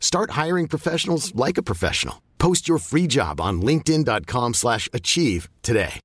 Start 0.00 0.30
hiring 0.32 0.66
professionals 0.66 1.32
like 1.36 1.58
a 1.58 1.62
professional. 1.62 2.16
Post 2.38 2.66
your 2.66 2.78
free 2.78 3.06
job 3.06 3.40
on 3.40 3.60
linkedin.com/achieve 3.60 4.54
slash 4.54 4.88
achieve 4.92 5.48
today. 5.62 6.00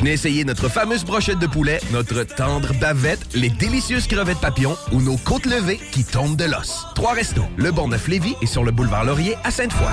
Venez 0.00 0.12
essayer 0.12 0.44
notre 0.44 0.68
fameuse 0.68 1.04
brochette 1.04 1.38
de 1.40 1.46
poulet, 1.46 1.78
notre 1.92 2.22
tendre 2.22 2.72
bavette, 2.80 3.34
les 3.34 3.50
délicieuses 3.50 4.06
crevettes 4.06 4.40
papillons 4.40 4.76
ou 4.92 5.02
nos 5.02 5.16
côtes 5.18 5.46
levées 5.46 5.78
qui 5.92 6.04
tombent 6.04 6.36
de 6.36 6.44
l'os. 6.44 6.86
Trois 6.94 7.12
restos, 7.12 7.44
le 7.58 7.70
Bonneuf 7.70 8.08
Lévis 8.08 8.34
et 8.40 8.46
sur 8.46 8.64
le 8.64 8.70
boulevard 8.70 9.04
Laurier 9.04 9.34
à 9.44 9.50
Sainte-Foy. 9.50 9.90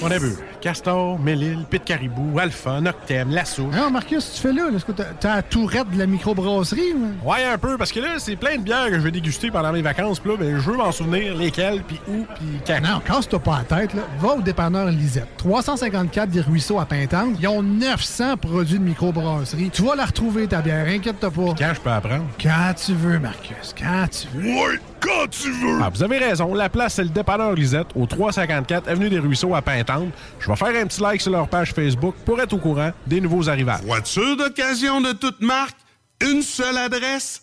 On 0.00 0.10
a 0.12 0.18
vu 0.18 0.36
Castor, 0.60 1.18
Mélile, 1.18 1.64
Pit 1.70 1.84
Caribou, 1.84 2.38
Alpha, 2.38 2.80
Noctem, 2.80 3.30
Lasso. 3.30 3.64
Non, 3.64 3.90
Marcus, 3.90 4.32
tu 4.34 4.40
fais 4.40 4.52
là? 4.52 4.68
Est-ce 4.74 4.84
que 4.84 4.92
t'as 4.92 5.04
t'as 5.18 5.36
la 5.36 5.42
tourette 5.42 5.90
de 5.90 5.98
la 5.98 6.06
microbrasserie? 6.06 6.94
ou? 6.94 7.28
Ouais, 7.28 7.44
un 7.44 7.58
peu, 7.58 7.76
parce 7.76 7.92
que 7.92 8.00
là, 8.00 8.18
c'est 8.18 8.36
plein 8.36 8.56
de 8.56 8.62
bières 8.62 8.86
que 8.88 8.94
je 8.94 9.00
vais 9.00 9.10
déguster 9.10 9.50
pendant 9.50 9.72
mes 9.72 9.82
vacances. 9.82 10.20
Puis 10.20 10.30
là, 10.30 10.36
ben, 10.38 10.58
je 10.58 10.70
veux 10.70 10.76
m'en 10.76 10.92
souvenir 10.92 11.36
lesquelles, 11.36 11.82
puis 11.82 12.00
où, 12.08 12.24
puis 12.34 12.46
quand. 12.66 12.80
Non, 12.80 13.00
casse-toi 13.00 13.38
pas 13.40 13.58
la 13.68 13.76
tête, 13.76 13.94
là. 13.94 14.02
Va 14.20 14.34
au 14.34 14.40
dépanneur 14.40 14.86
Lisette. 14.86 15.28
354 15.38 16.30
des 16.30 16.40
Ruisseaux 16.40 16.80
à 16.80 16.86
Pintante. 16.86 17.36
Ils 17.40 17.48
ont 17.48 17.62
900 17.62 18.36
produits 18.36 18.78
de 18.78 18.84
microbrasserie. 18.84 19.70
Tu 19.70 19.82
vas 19.82 19.94
la 19.94 20.06
retrouver, 20.06 20.46
ta 20.46 20.60
bière, 20.60 20.86
inquiète-toi 20.86 21.30
pas. 21.30 21.54
Quand 21.58 21.72
je 21.74 21.80
peux 21.80 21.90
apprendre? 21.90 22.24
Quand 22.42 22.74
tu 22.74 22.94
veux, 22.94 23.18
Marcus, 23.18 23.74
quand 23.78 24.06
tu 24.10 24.26
veux. 24.34 24.48
Ouais, 24.48 24.78
quand 25.00 25.28
tu 25.30 25.50
veux! 25.50 25.78
Ah, 25.82 25.90
vous 25.92 26.02
avez 26.02 26.18
raison. 26.18 26.54
La 26.54 26.68
place, 26.68 26.94
c'est 26.94 27.04
le 27.04 27.10
dépanneur 27.10 27.54
Lisette, 27.54 27.88
au 27.94 28.06
354 28.06 28.88
Avenue 28.88 29.08
des 29.08 29.18
Ruisseaux 29.18 29.54
à 29.54 29.62
Pintante. 29.62 30.08
Je 30.40 30.48
vais 30.48 30.56
faire 30.58 30.82
un 30.82 30.86
petit 30.86 31.00
like 31.00 31.20
sur 31.20 31.30
leur 31.30 31.48
page 31.48 31.72
Facebook 31.72 32.14
pour 32.24 32.40
être 32.40 32.52
au 32.52 32.58
courant 32.58 32.90
des 33.06 33.20
nouveaux 33.20 33.48
arrivages. 33.48 33.82
Voiture 33.84 34.36
d'occasion 34.36 35.00
de 35.00 35.12
toute 35.12 35.40
marque, 35.40 35.76
une 36.20 36.42
seule 36.42 36.76
adresse, 36.76 37.42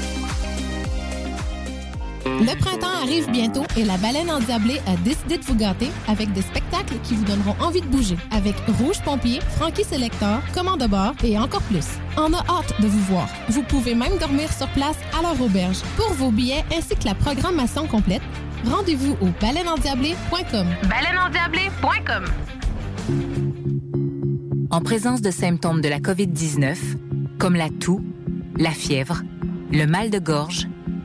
Le 2.25 2.59
printemps 2.59 3.01
arrive 3.01 3.29
bientôt 3.31 3.63
et 3.77 3.83
la 3.83 3.97
baleine 3.97 4.29
endiablée 4.29 4.79
a 4.87 4.95
décidé 4.97 5.37
de 5.37 5.43
vous 5.43 5.55
gâter 5.55 5.89
avec 6.07 6.31
des 6.33 6.41
spectacles 6.41 6.95
qui 7.03 7.15
vous 7.15 7.23
donneront 7.25 7.55
envie 7.59 7.81
de 7.81 7.87
bouger. 7.87 8.17
Avec 8.31 8.55
Rouge 8.79 9.01
Pompier, 9.03 9.39
Frankie 9.57 9.83
Selector, 9.83 10.39
Commande 10.53 10.81
de 10.81 10.87
bord 10.87 11.13
et 11.23 11.37
encore 11.37 11.61
plus. 11.63 11.85
On 12.17 12.33
a 12.33 12.39
hâte 12.39 12.79
de 12.79 12.87
vous 12.87 12.99
voir. 13.05 13.27
Vous 13.49 13.63
pouvez 13.63 13.95
même 13.95 14.17
dormir 14.19 14.51
sur 14.51 14.67
place 14.69 14.97
à 15.17 15.21
leur 15.21 15.41
auberge. 15.41 15.81
Pour 15.97 16.13
vos 16.13 16.31
billets 16.31 16.63
ainsi 16.75 16.95
que 16.95 17.05
la 17.05 17.15
programmation 17.15 17.87
complète, 17.87 18.21
rendez-vous 18.65 19.13
au 19.21 19.27
baleineendiablée.com. 19.41 20.67
Baleineendiablée.com. 20.83 22.25
En 24.69 24.81
présence 24.81 25.21
de 25.21 25.31
symptômes 25.31 25.81
de 25.81 25.89
la 25.89 25.99
COVID-19, 25.99 26.77
comme 27.39 27.55
la 27.55 27.69
toux, 27.69 28.01
la 28.57 28.71
fièvre, 28.71 29.23
le 29.71 29.85
mal 29.85 30.09
de 30.09 30.19
gorge, 30.19 30.67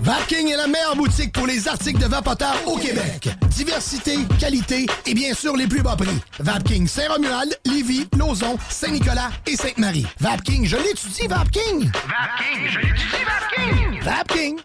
Vapking 0.00 0.48
est 0.48 0.56
la 0.56 0.66
meilleure 0.66 0.96
boutique 0.96 1.32
pour 1.32 1.46
les 1.46 1.68
articles 1.68 2.00
de 2.00 2.06
vapoteurs 2.06 2.56
au 2.66 2.76
Québec. 2.76 3.28
Diversité, 3.48 4.16
qualité 4.38 4.86
et 5.06 5.14
bien 5.14 5.34
sûr 5.34 5.56
les 5.56 5.66
plus 5.66 5.82
bas 5.82 5.96
prix. 5.96 6.20
Vapking 6.40 6.86
Saint-Romuald, 6.86 7.56
Lévis, 7.64 8.08
Lauson, 8.18 8.58
Saint-Nicolas 8.68 9.30
et 9.46 9.56
Sainte-Marie. 9.56 10.06
Vapking, 10.20 10.66
je 10.66 10.76
l'étudie, 10.76 11.26
Vapking! 11.28 11.90
Vapking, 11.90 12.68
je 12.68 12.78
l'étudie, 12.80 13.24
Vapking! 13.24 14.02
Vapking! 14.02 14.60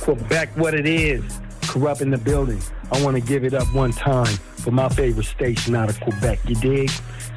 Quebec, 0.00 0.50
what 0.56 0.74
it 0.74 0.86
is. 0.86 1.22
Corrupt 1.68 2.00
in 2.00 2.10
the 2.10 2.18
building. 2.18 2.60
I 2.90 3.02
want 3.02 3.14
to 3.14 3.20
give 3.20 3.44
it 3.44 3.52
up 3.52 3.72
one 3.74 3.92
time 3.92 4.38
for 4.56 4.70
my 4.70 4.88
favorite 4.88 5.26
station 5.26 5.76
out 5.76 5.90
of 5.90 6.00
Quebec. 6.00 6.38
You 6.46 6.54
dig? 6.54 6.90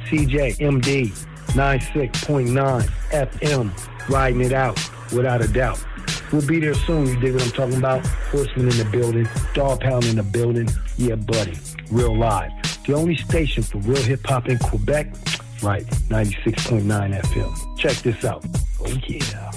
CJMD 0.08 1.12
96.9 1.48 2.88
FM. 3.10 3.70
Riding 4.08 4.40
it 4.40 4.52
out 4.52 4.78
without 5.12 5.42
a 5.42 5.48
doubt. 5.48 5.84
We'll 6.32 6.46
be 6.46 6.60
there 6.60 6.74
soon. 6.74 7.06
You 7.06 7.20
dig 7.20 7.34
what 7.34 7.44
I'm 7.44 7.50
talking 7.50 7.76
about? 7.76 8.06
Horseman 8.06 8.70
in 8.70 8.78
the 8.78 8.88
building. 8.90 9.28
Dog 9.54 9.80
pound 9.80 10.04
in 10.04 10.16
the 10.16 10.22
building. 10.22 10.68
Yeah, 10.96 11.16
buddy. 11.16 11.58
Real 11.90 12.16
live. 12.16 12.50
The 12.86 12.94
only 12.94 13.16
station 13.16 13.62
for 13.62 13.78
real 13.78 14.02
hip 14.02 14.26
hop 14.26 14.48
in 14.48 14.58
Quebec? 14.58 15.14
Right, 15.62 15.86
96.9 16.08 16.82
FM. 16.82 17.78
Check 17.78 17.96
this 17.98 18.24
out. 18.24 18.44
Oh 18.80 18.88
yeah. 19.06 19.50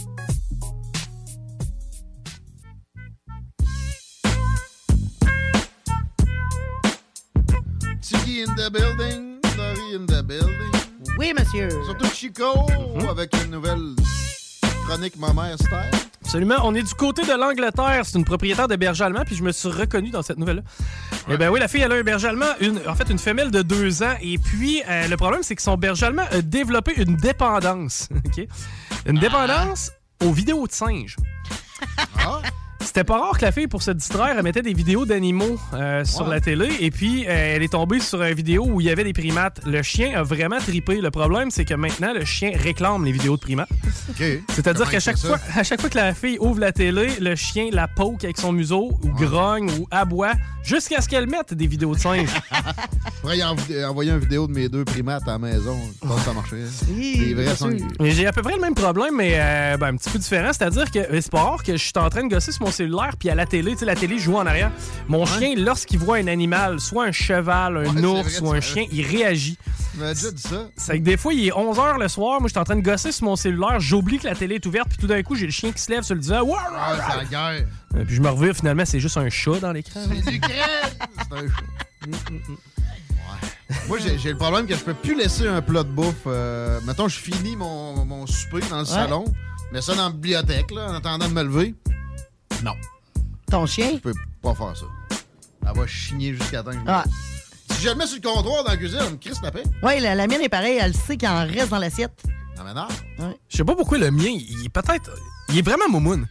Tiggy 8.01 8.43
in 8.43 8.55
the 8.55 8.69
building, 8.71 9.39
Laurie 9.57 9.95
in 9.95 10.05
the 10.05 10.21
building. 10.21 10.71
Oui, 11.17 11.33
monsieur. 11.33 11.69
Surtout 11.85 12.13
Chico, 12.13 12.67
mhm. 12.67 13.07
avec 13.09 13.33
une 13.43 13.51
nouvelle 13.51 13.95
chronique 14.87 15.13
style. 15.57 16.05
Absolument. 16.23 16.55
On 16.63 16.75
est 16.75 16.83
du 16.83 16.93
côté 16.93 17.23
de 17.23 17.33
l'Angleterre. 17.33 18.01
C'est 18.03 18.17
une 18.17 18.25
propriétaire 18.25 18.67
de 18.67 18.75
berger 18.75 19.03
allemand, 19.03 19.23
puis 19.25 19.35
je 19.35 19.43
me 19.43 19.51
suis 19.51 19.69
reconnu 19.69 20.09
dans 20.09 20.21
cette 20.21 20.37
nouvelle-là. 20.37 20.63
Eh 21.29 21.37
bien 21.37 21.49
oui, 21.49 21.59
la 21.59 21.67
fille, 21.67 21.81
elle 21.81 21.91
a 21.91 21.95
un 21.95 22.03
berger 22.03 22.27
allemand, 22.27 22.45
une, 22.59 22.79
en 22.87 22.95
fait, 22.95 23.09
une 23.09 23.19
femelle 23.19 23.51
de 23.51 23.61
deux 23.61 24.03
ans. 24.03 24.15
Et 24.21 24.37
puis, 24.37 24.83
euh, 24.87 25.07
le 25.07 25.17
problème, 25.17 25.41
c'est 25.43 25.55
que 25.55 25.61
son 25.61 25.77
berger 25.77 26.07
allemand 26.07 26.25
a 26.31 26.41
développé 26.41 26.93
une 26.97 27.15
dépendance. 27.15 28.09
OK? 28.25 28.47
Une 29.05 29.19
dépendance 29.19 29.91
aux 30.23 30.31
vidéos 30.31 30.67
de 30.67 30.71
singes. 30.71 31.15
C'était 32.95 33.07
pas 33.07 33.19
rare 33.19 33.37
que 33.37 33.43
la 33.43 33.51
fille, 33.51 33.67
pour 33.67 33.81
se 33.81 33.91
distraire, 33.91 34.35
elle 34.37 34.41
mettait 34.41 34.61
des 34.61 34.73
vidéos 34.73 35.05
d'animaux 35.05 35.59
euh, 35.73 36.05
sur 36.05 36.29
la 36.29 36.39
télé. 36.39 36.69
Et 36.79 36.91
puis, 36.91 37.25
euh, 37.27 37.55
elle 37.55 37.61
est 37.61 37.73
tombée 37.73 37.99
sur 37.99 38.23
une 38.23 38.33
vidéo 38.33 38.65
où 38.65 38.79
il 38.79 38.87
y 38.87 38.89
avait 38.89 39.03
des 39.03 39.11
primates. 39.11 39.59
Le 39.65 39.81
chien 39.81 40.17
a 40.17 40.23
vraiment 40.23 40.59
tripé. 40.59 41.01
Le 41.01 41.11
problème, 41.11 41.51
c'est 41.51 41.65
que 41.65 41.73
maintenant, 41.73 42.13
le 42.13 42.23
chien 42.23 42.53
réclame 42.55 43.03
les 43.03 43.11
vidéos 43.11 43.35
de 43.35 43.41
primates. 43.41 43.67
C'est-à-dire 44.47 44.89
qu'à 44.89 45.01
chaque, 45.01 45.17
fois, 45.17 45.37
à 45.57 45.63
chaque 45.63 45.81
fois 45.81 45.89
que 45.89 45.97
la 45.97 46.13
fille 46.13 46.37
ouvre 46.39 46.61
la 46.61 46.71
télé, 46.71 47.09
le 47.19 47.35
chien 47.35 47.67
la 47.73 47.89
poke 47.89 48.23
avec 48.23 48.37
son 48.37 48.53
museau, 48.53 48.97
ou 49.03 49.09
grogne, 49.09 49.69
ou 49.71 49.87
aboie, 49.91 50.31
jusqu'à 50.63 51.01
ce 51.01 51.09
qu'elle 51.09 51.27
mette 51.27 51.53
des 51.53 51.67
vidéos 51.67 51.95
de 51.95 51.99
singes. 51.99 52.29
Pourrais 53.21 53.43
envoyer 53.43 54.11
une 54.11 54.19
vidéo 54.19 54.47
de 54.47 54.53
mes 54.53 54.69
deux 54.69 54.85
primates 54.85 55.27
à 55.27 55.31
la 55.31 55.39
maison. 55.39 55.77
Je 56.01 56.07
pense 56.07 56.19
que 56.19 56.65
ça. 56.67 56.85
Des 56.95 57.33
vrais. 57.33 57.55
Et 57.99 58.11
J'ai 58.11 58.27
à 58.27 58.31
peu 58.31 58.41
près 58.41 58.55
le 58.55 58.61
même 58.61 58.75
problème, 58.75 59.15
mais 59.17 59.33
euh, 59.35 59.77
ben, 59.77 59.87
un 59.87 59.97
petit 59.97 60.09
peu 60.09 60.19
différent. 60.19 60.51
C'est-à-dire 60.53 60.89
que 60.91 60.99
c'est 61.19 61.31
pas 61.31 61.43
rare 61.43 61.63
que 61.63 61.73
je 61.73 61.83
suis 61.83 61.91
en 61.97 62.09
train 62.09 62.23
de 62.23 62.29
gosser 62.33 62.51
sur 62.51 62.63
mon 62.63 62.71
cellulaire, 62.85 63.15
puis 63.19 63.29
à 63.29 63.35
la 63.35 63.45
télé, 63.45 63.71
tu 63.73 63.79
sais, 63.79 63.85
la 63.85 63.95
télé 63.95 64.17
joue 64.19 64.35
en 64.37 64.45
arrière. 64.45 64.71
Mon 65.07 65.25
chien, 65.25 65.53
lorsqu'il 65.57 65.99
voit 65.99 66.17
un 66.17 66.27
animal, 66.27 66.79
soit 66.79 67.05
un 67.05 67.11
cheval, 67.11 67.77
un 67.77 67.95
Ouais, 67.95 68.05
ours 68.05 68.39
vrai, 68.39 68.47
ou 68.47 68.53
un 68.53 68.61
chien, 68.61 68.85
il 68.91 69.05
réagit. 69.05 69.57
Ça. 70.13 70.57
C'est 70.75 70.99
que 70.99 71.03
des 71.03 71.15
fois, 71.15 71.33
il 71.33 71.47
est 71.47 71.51
11h 71.51 71.99
le 71.99 72.07
soir, 72.09 72.41
moi, 72.41 72.47
je 72.49 72.51
suis 72.53 72.59
en 72.59 72.65
train 72.65 72.75
de 72.75 72.81
gosser 72.81 73.11
sur 73.13 73.25
mon 73.25 73.35
cellulaire, 73.37 73.79
j'oublie 73.79 74.19
que 74.19 74.27
la 74.27 74.35
télé 74.35 74.55
est 74.55 74.65
ouverte, 74.65 74.89
puis 74.89 74.97
tout 74.97 75.07
d'un 75.07 75.23
coup, 75.23 75.35
j'ai 75.35 75.45
le 75.45 75.53
chien 75.53 75.71
qui 75.71 75.81
se 75.81 75.89
lève 75.89 76.03
sur 76.03 76.15
le 76.15 76.21
divan. 76.21 76.41
Ouah! 76.41 76.59
Ah, 76.75 76.95
c'est 77.09 77.17
la 77.17 77.25
guerre. 77.25 77.65
Euh, 77.95 78.03
Puis 78.05 78.15
je 78.15 78.21
me 78.21 78.29
reviens, 78.29 78.53
finalement, 78.53 78.83
c'est 78.85 78.99
juste 78.99 79.15
un 79.17 79.29
chat 79.29 79.59
dans 79.61 79.71
l'écran. 79.71 80.01
C'est 80.05 80.31
du 80.31 80.39
crème. 80.39 80.59
C'est 81.29 81.37
un 81.37 81.47
chat. 81.47 82.09
Ouais. 82.41 83.77
Moi, 83.87 83.97
j'ai 83.99 84.31
le 84.31 84.37
problème 84.37 84.67
que 84.67 84.75
je 84.75 84.83
peux 84.83 84.93
plus 84.93 85.15
laisser 85.15 85.47
un 85.47 85.61
plat 85.61 85.83
de 85.83 85.89
bouffe. 85.89 86.13
Euh, 86.27 86.79
mettons, 86.85 87.07
je 87.07 87.17
finis 87.17 87.55
mon, 87.55 88.05
mon 88.05 88.27
souper 88.27 88.59
dans 88.69 88.79
le 88.79 88.85
salon, 88.85 89.25
mets 89.71 89.81
ça 89.81 89.95
dans 89.95 90.05
la 90.07 90.11
bibliothèque, 90.11 90.71
là, 90.71 90.87
en 90.89 90.93
attendant 90.95 91.27
de 91.27 91.33
me 91.33 91.43
lever. 91.43 91.73
Non. 92.63 92.73
Ton 93.49 93.65
chien? 93.65 93.91
Je 93.93 93.99
peux 93.99 94.13
pas 94.41 94.55
faire 94.55 94.75
ça. 94.75 94.85
Elle 95.67 95.75
va 95.77 95.87
chigner 95.87 96.33
jusqu'à 96.33 96.63
temps 96.63 96.71
que 96.71 96.77
je 96.77 96.81
me 96.81 96.89
Ah. 96.89 97.03
Si 97.71 97.81
je 97.83 97.89
le 97.89 97.95
mets 97.95 98.05
sur 98.07 98.17
le 98.17 98.21
comptoir 98.21 98.63
dans 98.63 98.71
la 98.71 98.77
cuisine, 98.77 98.99
elle 99.05 99.11
me 99.13 99.17
crisse 99.17 99.41
la 99.41 99.51
paix. 99.51 99.63
Oui, 99.83 99.99
la, 99.99 100.15
la 100.15 100.27
mienne 100.27 100.41
est 100.41 100.49
pareille. 100.49 100.77
Elle 100.81 100.95
sait 100.95 101.17
qu'il 101.17 101.27
en 101.27 101.45
reste 101.45 101.69
dans 101.69 101.79
l'assiette. 101.79 102.23
Non, 102.57 102.63
mais 102.63 102.73
non. 102.73 103.33
Je 103.49 103.57
sais 103.57 103.63
pas 103.63 103.75
pourquoi 103.75 103.97
le 103.97 104.11
mien, 104.11 104.27
il 104.29 104.65
est 104.65 104.69
peut-être. 104.69 105.11
Il 105.49 105.57
est 105.57 105.61
vraiment 105.61 105.89
moumoune. 105.89 106.27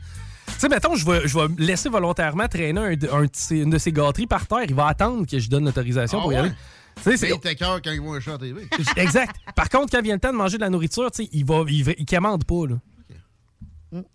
Tu 0.47 0.53
sais, 0.61 0.69
mettons, 0.69 0.95
je 0.95 1.05
vais, 1.05 1.27
je 1.27 1.37
vais 1.39 1.47
laisser 1.59 1.89
volontairement 1.89 2.47
traîner 2.49 2.81
un, 2.81 3.27
une 3.51 3.71
de 3.71 3.79
ses 3.79 3.93
gâteries 3.93 4.27
par 4.27 4.47
terre. 4.47 4.63
Il 4.69 4.75
va 4.75 4.87
attendre 4.87 5.27
que 5.27 5.39
je 5.39 5.51
donne 5.51 5.65
l'autorisation 5.65 6.19
Ah 6.21 6.23
pour 6.23 6.33
y 6.33 6.37
ouais? 6.37 6.41
aller. 6.43 6.53
Tu 6.97 7.03
sais, 7.03 7.17
c'est- 7.17 7.29
C'est 7.31 7.39
t'écœures 7.41 7.83
quand 7.83 7.91
ils 7.91 8.01
voient 8.01 8.17
un 8.17 8.21
chat 8.21 8.35
à 8.35 8.39
TV. 8.39 8.67
Exact. 8.97 9.35
Par 9.57 9.69
contre, 9.69 9.91
quand 9.91 10.03
vient 10.03 10.15
le 10.15 10.21
temps 10.21 10.33
de 10.33 10.37
manger 10.37 10.57
de 10.57 10.63
la 10.63 10.71
nourriture, 10.71 11.11
tu 11.11 11.25
sais, 11.25 11.29
il 11.33 11.45
va, 11.45 11.65
il, 11.69 11.95
il 11.99 12.07
commande 12.07 12.45
pas, 12.45 12.67
là. 12.69 12.77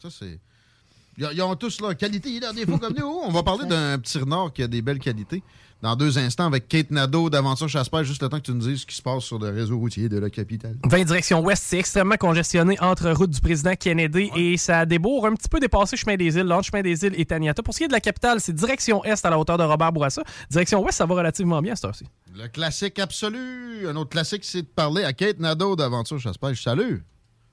Ça, 0.02 0.10
c'est. 0.10 0.40
Ils 1.20 1.42
ont- 1.42 1.56
tous 1.56 1.82
leur 1.82 1.96
qualité 1.98 2.36
et 2.36 2.40
leurs 2.40 2.54
défauts 2.54 2.78
comme 2.78 2.94
nous. 2.98 3.06
On 3.26 3.32
va 3.32 3.44
parler 3.44 3.66
d'un 3.68 4.00
petit 4.00 4.18
renard 4.18 4.54
qui 4.54 4.64
a 4.64 4.68
des 4.68 4.82
belles 4.82 5.00
qualités 5.00 5.44
dans 5.82 5.96
deux 5.96 6.18
instants 6.18 6.46
avec 6.46 6.68
Kate 6.68 6.92
Nadeau 6.92 7.30
d'Aventure 7.30 7.68
Chasse-Pêche, 7.70 8.08
juste 8.08 8.22
le 8.22 8.30
temps 8.30 8.38
que 8.38 8.44
tu 8.46 8.52
nous 8.54 8.60
dises 8.68 8.82
ce 8.82 8.86
qui 8.86 8.96
se 8.96 9.02
passe 9.02 9.24
sur 9.24 9.40
le 9.40 9.50
réseau 9.50 9.78
routier 9.78 10.08
de 10.10 10.18
la 10.18 10.30
capitale. 10.30 10.78
20 10.86 11.04
direction 11.06 11.42
ouest, 11.42 11.64
c'est 11.66 11.80
extrêmement 11.80 12.16
congestionné 12.18 12.78
entre 12.82 13.10
route 13.12 13.30
du 13.30 13.40
président 13.42 13.74
Kennedy 13.76 14.30
et 14.36 14.58
ça 14.58 14.86
débourre 14.86 15.26
un 15.28 15.34
petit 15.36 15.50
peu 15.50 15.60
dépassé 15.60 15.98
chemin 15.98 16.16
des 16.16 16.36
îles, 16.38 16.44
l'autre 16.44 16.66
chemin 16.66 16.82
des 16.82 17.06
îles 17.06 17.14
et 17.18 17.26
Taniata. 17.26 17.64
Pour 17.64 17.74
ce 17.74 17.80
qui 17.80 17.84
est 17.86 17.88
de 17.88 17.94
la 17.94 18.02
capitale, 18.02 18.40
c'est 18.42 18.54
direction 18.54 19.04
est 19.04 19.26
à 19.26 19.30
la 19.30 19.40
hauteur 19.40 19.58
de 19.58 19.64
Robert 19.64 19.92
Bourassa. 19.92 20.24
Direction 20.50 20.82
ouest, 20.84 20.98
ça 20.98 21.06
va 21.06 21.16
relativement 21.16 21.62
bien 21.62 21.74
à 21.74 21.76
cette 21.76 21.86
heure-ci. 21.86 22.06
Le 22.36 22.48
classique 22.48 23.00
absolu. 23.00 23.88
Un 23.88 23.96
autre 23.96 24.10
classique, 24.10 24.44
c'est 24.46 24.62
de 24.62 24.68
parler 24.68 25.04
à 25.04 25.14
Kate 25.14 25.40
Nadeau 25.40 25.76
d'Aventure 25.76 26.20
Chasse-Pêche. 26.20 26.62
Salut! 26.64 27.04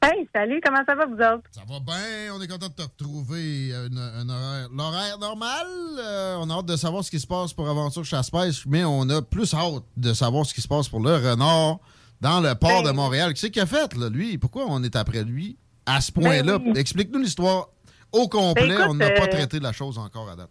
Hey, 0.08 0.28
salut, 0.32 0.60
comment 0.64 0.82
ça 0.86 0.94
va, 0.94 1.06
vous 1.06 1.14
autres? 1.14 1.48
Ça 1.50 1.62
va 1.68 1.80
bien, 1.80 2.32
on 2.32 2.40
est 2.40 2.46
content 2.46 2.68
de 2.68 2.72
te 2.74 2.82
retrouver. 2.82 3.70
une- 3.70 3.98
un 3.98 4.28
horaire- 4.28 4.68
L'horaire 4.72 5.18
normal, 5.18 5.66
euh, 5.98 6.36
on 6.38 6.48
a 6.48 6.54
hâte 6.54 6.66
de 6.66 6.76
savoir 6.76 7.02
ce 7.02 7.10
qui 7.10 7.18
se 7.18 7.26
passe 7.26 7.52
pour 7.52 7.68
Aventure 7.68 8.04
Chasse-Pêche, 8.04 8.64
mais 8.66 8.84
on 8.84 9.08
a 9.10 9.20
plus 9.20 9.52
hâte 9.52 9.82
de 9.96 10.12
savoir 10.12 10.46
ce 10.46 10.54
qui 10.54 10.60
se 10.60 10.68
passe 10.68 10.88
pour 10.88 11.00
le 11.00 11.14
renard 11.16 11.78
dans 12.20 12.40
le 12.40 12.54
port 12.54 12.82
Ben- 12.82 12.90
de 12.92 12.96
Montréal. 12.96 13.34
Qu'est-ce 13.34 13.48
qu'il 13.48 13.62
a 13.62 13.66
fait, 13.66 13.94
là, 13.96 14.08
lui? 14.08 14.38
Pourquoi 14.38 14.66
on 14.68 14.82
est 14.84 14.94
après 14.94 15.24
lui 15.24 15.56
à 15.86 16.00
ce 16.00 16.12
point-là? 16.12 16.58
Ben 16.58 16.70
oui. 16.72 16.78
Explique-nous 16.78 17.18
l'histoire 17.20 17.68
au 18.12 18.28
complet. 18.28 18.68
Ben 18.68 18.72
écoute, 18.74 18.86
on 18.90 18.94
n'a 18.94 19.10
pas 19.10 19.24
euh, 19.24 19.26
traité 19.26 19.58
la 19.58 19.72
chose 19.72 19.98
encore 19.98 20.30
à 20.30 20.36
date. 20.36 20.50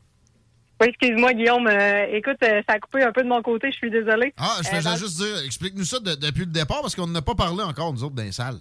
Oui, 0.81 0.87
excuse-moi, 0.89 1.33
Guillaume. 1.33 1.67
euh, 1.67 2.05
écoute, 2.11 2.37
euh, 2.43 2.61
ça 2.67 2.75
a 2.75 2.79
coupé 2.79 3.03
un 3.03 3.13
peu 3.13 3.23
de 3.23 3.29
mon 3.29 3.41
côté, 3.41 3.71
je 3.71 3.77
suis 3.77 3.89
désolée. 3.91 4.33
Ah, 4.37 4.57
je 4.61 4.75
Euh, 4.75 4.81
dans- 4.81 4.97
juste 4.97 5.15
dire, 5.17 5.37
explique-nous 5.45 5.85
ça 5.85 5.99
de- 5.99 6.15
depuis 6.15 6.41
le 6.41 6.51
départ, 6.51 6.81
parce 6.81 6.93
qu'on 6.95 7.07
n'a 7.07 7.21
pas 7.21 7.35
parlé 7.35 7.63
encore, 7.63 7.93
nous 7.93 8.03
autres, 8.03 8.15
dans 8.15 8.23
les 8.23 8.33
salles. 8.33 8.59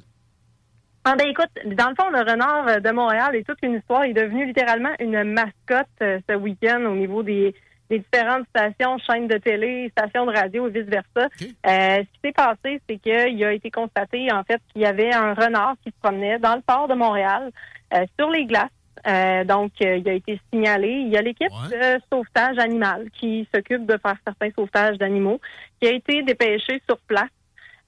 Ah, 1.06 1.16
ben, 1.16 1.28
écoute, 1.28 1.50
dans 1.66 1.90
le 1.90 1.94
fond, 1.94 2.08
le 2.08 2.20
renard 2.20 2.66
euh, 2.66 2.80
de 2.80 2.90
Montréal 2.90 3.36
est 3.36 3.46
toute 3.46 3.58
une 3.62 3.74
histoire. 3.74 4.06
Il 4.06 4.16
est 4.16 4.22
devenu 4.22 4.46
littéralement 4.46 4.92
une 4.98 5.22
mascotte 5.24 5.86
euh, 6.02 6.18
ce 6.28 6.34
week-end 6.34 6.82
au 6.86 6.94
niveau 6.94 7.22
des, 7.22 7.54
des 7.90 7.98
différentes 7.98 8.46
stations, 8.48 8.96
chaînes 8.98 9.28
de 9.28 9.36
télé, 9.36 9.90
stations 9.90 10.24
de 10.24 10.32
radio 10.32 10.66
et 10.66 10.70
vice-versa. 10.70 11.28
Euh, 11.28 11.28
ce 11.66 12.00
qui 12.00 12.20
s'est 12.24 12.32
passé, 12.32 12.80
c'est 12.88 12.96
qu'il 12.96 13.44
a 13.44 13.52
été 13.52 13.70
constaté, 13.70 14.32
en 14.32 14.42
fait, 14.44 14.60
qu'il 14.72 14.82
y 14.82 14.86
avait 14.86 15.12
un 15.12 15.34
renard 15.34 15.74
qui 15.84 15.90
se 15.90 15.96
promenait 16.00 16.38
dans 16.38 16.54
le 16.54 16.62
port 16.62 16.88
de 16.88 16.94
Montréal 16.94 17.50
euh, 17.92 18.06
sur 18.18 18.30
les 18.30 18.46
glaces. 18.46 18.70
Euh, 19.06 19.44
donc, 19.44 19.72
euh, 19.82 19.98
il 19.98 20.08
a 20.08 20.14
été 20.14 20.40
signalé. 20.50 20.88
Il 20.88 21.08
y 21.08 21.18
a 21.18 21.22
l'équipe 21.22 21.52
de 21.70 22.00
sauvetage 22.10 22.58
animal 22.58 23.10
qui 23.12 23.46
s'occupe 23.54 23.84
de 23.84 23.98
faire 23.98 24.16
certains 24.26 24.50
sauvetages 24.56 24.96
d'animaux, 24.96 25.40
qui 25.80 25.88
a 25.88 25.92
été 25.92 26.22
dépêchée 26.22 26.80
sur 26.88 26.98
place 27.06 27.28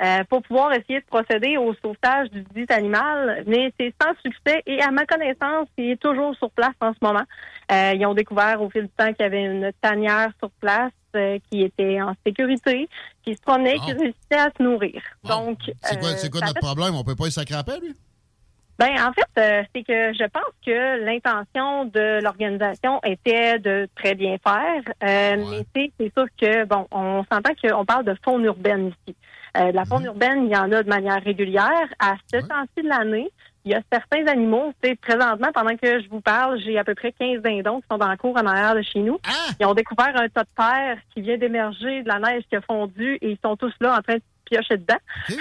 euh, 0.02 0.24
pour 0.28 0.42
pouvoir 0.42 0.72
essayer 0.74 1.00
de 1.00 1.04
procéder 1.06 1.56
au 1.56 1.74
sauvetage 1.74 2.30
du 2.30 2.42
dit 2.54 2.66
animal, 2.68 3.42
mais 3.46 3.72
c'est 3.78 3.94
sans 4.00 4.12
succès 4.24 4.62
et 4.66 4.80
à 4.82 4.90
ma 4.90 5.06
connaissance, 5.06 5.68
il 5.78 5.90
est 5.92 6.00
toujours 6.00 6.34
sur 6.36 6.50
place 6.50 6.74
en 6.80 6.92
ce 6.92 6.98
moment. 7.00 7.24
Euh, 7.72 7.92
ils 7.94 8.04
ont 8.06 8.14
découvert 8.14 8.60
au 8.60 8.68
fil 8.70 8.82
du 8.82 8.88
temps 8.90 9.12
qu'il 9.12 9.22
y 9.22 9.26
avait 9.26 9.44
une 9.44 9.70
tanière 9.80 10.28
sur 10.38 10.50
place 10.60 10.92
euh, 11.16 11.38
qui 11.50 11.62
était 11.62 12.00
en 12.02 12.14
sécurité, 12.26 12.88
qui 13.24 13.34
se 13.34 13.40
promenait, 13.40 13.78
qui 13.80 13.92
réussissait 13.92 14.38
à 14.38 14.50
se 14.56 14.62
nourrir. 14.62 15.00
Donc, 15.24 15.58
C'est 15.82 15.98
quoi, 15.98 16.10
euh, 16.10 16.14
c'est 16.16 16.30
quoi 16.30 16.40
notre 16.42 16.52
fait- 16.54 16.60
problème? 16.60 16.94
On 16.94 17.02
peut 17.02 17.16
pas 17.16 17.26
y 17.28 17.32
sacrer 17.32 17.56
lui? 17.80 17.94
ben, 18.78 18.90
en 19.00 19.12
fait, 19.14 19.40
euh, 19.40 19.62
c'est 19.74 19.82
que 19.82 20.12
je 20.12 20.24
pense 20.28 20.52
que 20.64 21.02
l'intention 21.02 21.86
de 21.86 22.20
l'organisation 22.22 23.00
était 23.04 23.58
de 23.58 23.88
très 23.94 24.14
bien 24.14 24.36
faire, 24.46 24.82
euh, 25.02 25.36
mais 25.50 25.64
c'est 25.74 25.92
c'est 25.98 26.12
sûr 26.14 26.26
que, 26.38 26.64
bon, 26.66 26.86
on 26.90 27.24
s'entend 27.32 27.52
qu'on 27.62 27.86
parle 27.86 28.04
de 28.04 28.14
faune 28.22 28.44
urbaine 28.44 28.88
ici. 29.08 29.16
Euh, 29.58 29.70
de 29.70 29.76
la 29.76 29.84
faune 29.84 30.04
urbaine, 30.04 30.46
il 30.46 30.52
y 30.52 30.56
en 30.56 30.70
a 30.72 30.82
de 30.82 30.88
manière 30.88 31.22
régulière. 31.22 31.88
À 31.98 32.14
ce 32.32 32.38
temps-ci 32.38 32.82
de 32.82 32.88
l'année, 32.88 33.30
il 33.64 33.72
y 33.72 33.74
a 33.74 33.80
certains 33.90 34.26
animaux, 34.26 34.72
présentement, 35.00 35.48
pendant 35.52 35.76
que 35.76 36.00
je 36.00 36.08
vous 36.08 36.20
parle, 36.20 36.60
j'ai 36.60 36.78
à 36.78 36.84
peu 36.84 36.94
près 36.94 37.12
15 37.12 37.42
dindons 37.42 37.80
qui 37.80 37.86
sont 37.90 37.98
dans 37.98 38.10
le 38.10 38.16
cours 38.16 38.36
en 38.36 38.46
arrière 38.46 38.74
de 38.74 38.82
chez 38.82 39.00
nous. 39.00 39.18
Ils 39.58 39.66
ont 39.66 39.74
découvert 39.74 40.14
un 40.14 40.28
tas 40.28 40.44
de 40.44 40.48
terre 40.56 40.98
qui 41.12 41.22
vient 41.22 41.38
d'émerger 41.38 42.02
de 42.02 42.08
la 42.08 42.18
neige 42.18 42.44
qui 42.48 42.56
a 42.56 42.60
fondu 42.60 43.18
et 43.20 43.30
ils 43.30 43.38
sont 43.44 43.56
tous 43.56 43.72
là 43.80 43.98
en 43.98 44.02
train 44.02 44.16
de 44.16 44.22
piocher 44.44 44.76
dedans. 44.76 44.98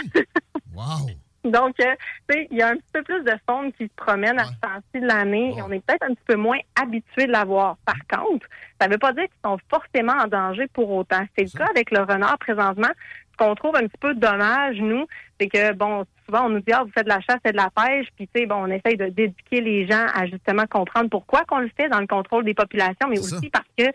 wow! 0.76 1.10
Donc, 1.46 1.80
euh, 1.80 1.94
tu 2.28 2.36
sais, 2.36 2.48
il 2.50 2.58
y 2.58 2.62
a 2.64 2.70
un 2.70 2.76
petit 2.76 2.92
peu 2.92 3.04
plus 3.04 3.24
de 3.24 3.34
faune 3.48 3.72
qui 3.74 3.84
se 3.84 3.94
promène 3.96 4.40
à 4.40 4.46
ce 4.46 4.60
temps-ci 4.60 5.02
de 5.02 5.06
l'année 5.06 5.54
et 5.56 5.62
on 5.62 5.72
est 5.72 5.86
peut-être 5.86 6.04
un 6.04 6.16
petit 6.16 6.26
peu 6.26 6.36
moins 6.36 6.58
habitué 6.82 7.28
de 7.28 7.32
la 7.32 7.46
voir. 7.46 7.78
Par 7.86 8.20
contre, 8.20 8.48
ça 8.82 8.88
ne 8.88 8.94
veut 8.94 8.98
pas 8.98 9.14
dire 9.14 9.26
qu'ils 9.26 9.50
sont 9.50 9.60
forcément 9.70 10.14
en 10.14 10.28
danger 10.28 10.68
pour 10.74 10.90
autant. 10.90 11.24
C'est 11.38 11.44
le 11.44 11.58
cas 11.58 11.68
avec 11.70 11.92
le 11.92 12.02
renard 12.02 12.40
présentement. 12.40 12.90
Ce 13.38 13.46
qu'on 13.46 13.56
trouve 13.56 13.76
un 13.76 13.88
petit 13.88 13.98
peu 14.00 14.14
dommage, 14.14 14.78
nous, 14.80 15.06
c'est 15.40 15.48
que, 15.48 15.74
bon, 15.74 16.06
souvent, 16.26 16.46
on 16.46 16.50
nous 16.50 16.60
dit, 16.60 16.72
ah, 16.72 16.84
vous 16.84 16.92
faites 16.92 17.04
de 17.04 17.10
la 17.10 17.20
chasse 17.20 17.40
et 17.44 17.52
de 17.52 17.58
la 17.58 17.70
pêche, 17.70 18.08
puis, 18.16 18.28
tu 18.34 18.40
sais, 18.40 18.46
bon, 18.46 18.56
on 18.56 18.68
essaye 18.68 18.96
de 18.96 19.08
d'éduquer 19.08 19.60
les 19.62 19.86
gens 19.88 20.06
à 20.14 20.26
justement 20.26 20.66
comprendre 20.70 21.10
pourquoi 21.10 21.44
qu'on 21.44 21.60
le 21.60 21.70
fait 21.76 21.90
dans 21.90 22.00
le 22.00 22.08
contrôle 22.08 22.46
des 22.46 22.54
populations, 22.54 23.08
mais 23.10 23.20
aussi 23.20 23.50
parce 23.50 23.66
que 23.78 23.86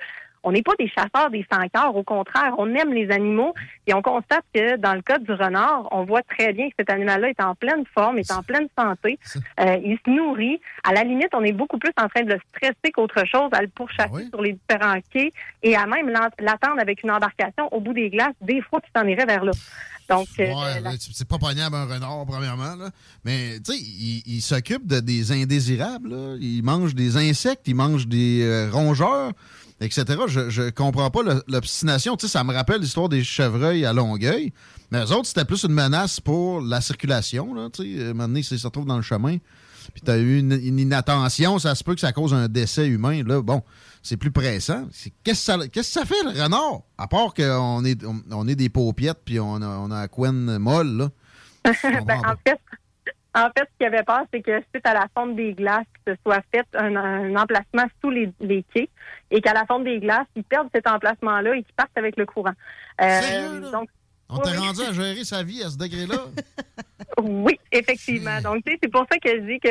on 0.42 0.52
n'est 0.52 0.62
pas 0.62 0.72
des 0.78 0.88
chasseurs 0.88 1.30
des 1.30 1.46
sans. 1.50 1.88
Au 1.90 2.02
contraire, 2.02 2.54
on 2.58 2.74
aime 2.74 2.92
les 2.92 3.10
animaux. 3.10 3.54
Et 3.86 3.94
on 3.94 4.02
constate 4.02 4.44
que 4.54 4.76
dans 4.76 4.94
le 4.94 5.02
cas 5.02 5.18
du 5.18 5.32
renard, 5.32 5.88
on 5.90 6.04
voit 6.04 6.22
très 6.22 6.52
bien 6.52 6.68
que 6.68 6.74
cet 6.78 6.90
animal-là 6.90 7.28
est 7.30 7.42
en 7.42 7.54
pleine 7.54 7.84
forme, 7.94 8.18
est 8.18 8.32
en 8.32 8.42
pleine 8.42 8.68
santé. 8.78 9.18
Euh, 9.60 9.76
il 9.84 9.98
se 10.04 10.10
nourrit. 10.10 10.60
À 10.84 10.92
la 10.92 11.04
limite, 11.04 11.28
on 11.34 11.42
est 11.42 11.52
beaucoup 11.52 11.78
plus 11.78 11.92
en 12.00 12.08
train 12.08 12.22
de 12.22 12.32
le 12.32 12.40
stresser 12.54 12.92
qu'autre 12.92 13.24
chose, 13.26 13.50
à 13.52 13.62
le 13.62 13.68
pourchasser 13.68 14.28
sur 14.30 14.42
les 14.42 14.52
différents 14.54 14.98
quais 15.10 15.32
et 15.62 15.76
à 15.76 15.86
même 15.86 16.08
l'attendre 16.38 16.80
avec 16.80 17.02
une 17.02 17.10
embarcation 17.10 17.68
au 17.72 17.80
bout 17.80 17.92
des 17.92 18.10
glaces. 18.10 18.34
Des 18.40 18.62
fois, 18.62 18.80
tu 18.80 18.90
t'en 18.92 19.06
irais 19.06 19.26
vers 19.26 19.44
là. 19.44 19.52
Donc, 20.08 20.26
euh, 20.40 20.80
là, 20.80 20.90
c'est 20.98 21.28
pas 21.28 21.38
pognable 21.38 21.76
un 21.76 21.84
renard, 21.84 22.26
premièrement. 22.26 22.74
Là. 22.74 22.90
Mais, 23.24 23.60
tu 23.64 23.72
sais, 23.72 23.78
il, 23.78 24.22
il 24.26 24.40
s'occupe 24.40 24.84
de 24.84 24.98
des 24.98 25.30
indésirables. 25.30 26.10
là. 26.10 26.36
Il 26.40 26.64
mange 26.64 26.96
des 26.96 27.16
insectes, 27.16 27.68
il 27.68 27.76
mange 27.76 28.08
des 28.08 28.42
euh, 28.42 28.68
rongeurs, 28.72 29.30
etc. 29.80 30.04
Je, 30.26 30.50
je 30.50 30.70
comprends 30.70 31.10
pas 31.10 31.20
l'obstination. 31.46 32.16
Tu 32.16 32.26
sais, 32.26 32.32
ça 32.32 32.44
me 32.44 32.52
rappelle 32.52 32.80
l'histoire 32.80 33.08
des 33.08 33.24
chevreuils 33.24 33.84
à 33.84 33.92
Longueuil. 33.92 34.52
Mais 34.90 35.00
eux 35.04 35.12
autres, 35.12 35.26
c'était 35.26 35.44
plus 35.44 35.64
une 35.64 35.72
menace 35.72 36.20
pour 36.20 36.60
la 36.60 36.80
circulation. 36.80 37.54
Là, 37.54 37.68
tu 37.72 37.82
sais. 37.82 38.04
À 38.04 38.04
un 38.06 38.12
moment 38.12 38.28
donné, 38.28 38.42
s'ils 38.42 38.58
se 38.58 38.66
retrouvent 38.66 38.86
dans 38.86 38.96
le 38.96 39.02
chemin, 39.02 39.38
puis 39.94 40.02
tu 40.04 40.10
as 40.10 40.18
eu 40.18 40.38
une, 40.38 40.52
une 40.52 40.78
inattention, 40.78 41.58
ça 41.58 41.74
se 41.74 41.84
peut 41.84 41.94
que 41.94 42.00
ça 42.00 42.12
cause 42.12 42.34
un 42.34 42.48
décès 42.48 42.86
humain. 42.86 43.22
Là, 43.24 43.42
bon, 43.42 43.62
c'est 44.02 44.16
plus 44.16 44.30
pressant. 44.30 44.86
Qu'est-ce 45.24 45.56
que 45.56 45.62
ça, 45.62 45.68
qu'est-ce 45.68 45.94
que 45.94 46.00
ça 46.00 46.04
fait, 46.04 46.22
le 46.24 46.42
renard? 46.42 46.82
À 46.98 47.06
part 47.06 47.34
qu'on 47.34 47.84
est, 47.84 48.04
on, 48.04 48.22
on 48.30 48.48
est 48.48 48.56
des 48.56 48.68
paupiettes, 48.68 49.20
puis 49.24 49.40
on 49.40 49.56
a, 49.56 49.66
on 49.66 49.90
a 49.90 50.00
la 50.02 50.08
couenne 50.08 50.58
molle, 50.58 50.96
là. 50.96 51.08
ben, 51.82 52.22
en 52.26 52.34
fait, 52.46 52.58
en 53.34 53.48
fait, 53.56 53.68
ce 53.70 53.76
qu'il 53.78 53.86
avait 53.86 54.02
peur, 54.02 54.22
c'est 54.32 54.42
que 54.42 54.60
suite 54.72 54.86
à 54.86 54.94
la 54.94 55.06
fonte 55.16 55.36
des 55.36 55.52
glaces, 55.52 55.86
que 56.04 56.12
ce 56.14 56.18
soit 56.24 56.42
fait 56.52 56.66
un, 56.74 56.96
un 56.96 57.36
emplacement 57.36 57.84
sous 58.00 58.10
les, 58.10 58.30
les 58.40 58.64
quais 58.74 58.88
et 59.30 59.40
qu'à 59.40 59.52
la 59.52 59.64
fonte 59.66 59.84
des 59.84 60.00
glaces, 60.00 60.26
ils 60.34 60.44
perdent 60.44 60.68
cet 60.74 60.88
emplacement-là 60.88 61.54
et 61.54 61.62
qu'ils 61.62 61.74
partent 61.74 61.96
avec 61.96 62.16
le 62.16 62.26
courant. 62.26 62.54
Euh, 63.00 63.70
donc, 63.70 63.88
On 64.28 64.38
t'a 64.38 64.50
oui. 64.50 64.56
rendu 64.58 64.80
à 64.82 64.92
gérer 64.92 65.24
sa 65.24 65.42
vie 65.42 65.62
à 65.62 65.70
ce 65.70 65.78
degré-là? 65.78 66.16
Oui, 67.22 67.58
effectivement. 67.72 68.40
Donc, 68.40 68.64
tu 68.64 68.72
sais, 68.72 68.78
c'est 68.82 68.88
pour 68.90 69.04
ça 69.10 69.18
que 69.18 69.28
je 69.28 69.40
dis 69.40 69.60
que 69.60 69.68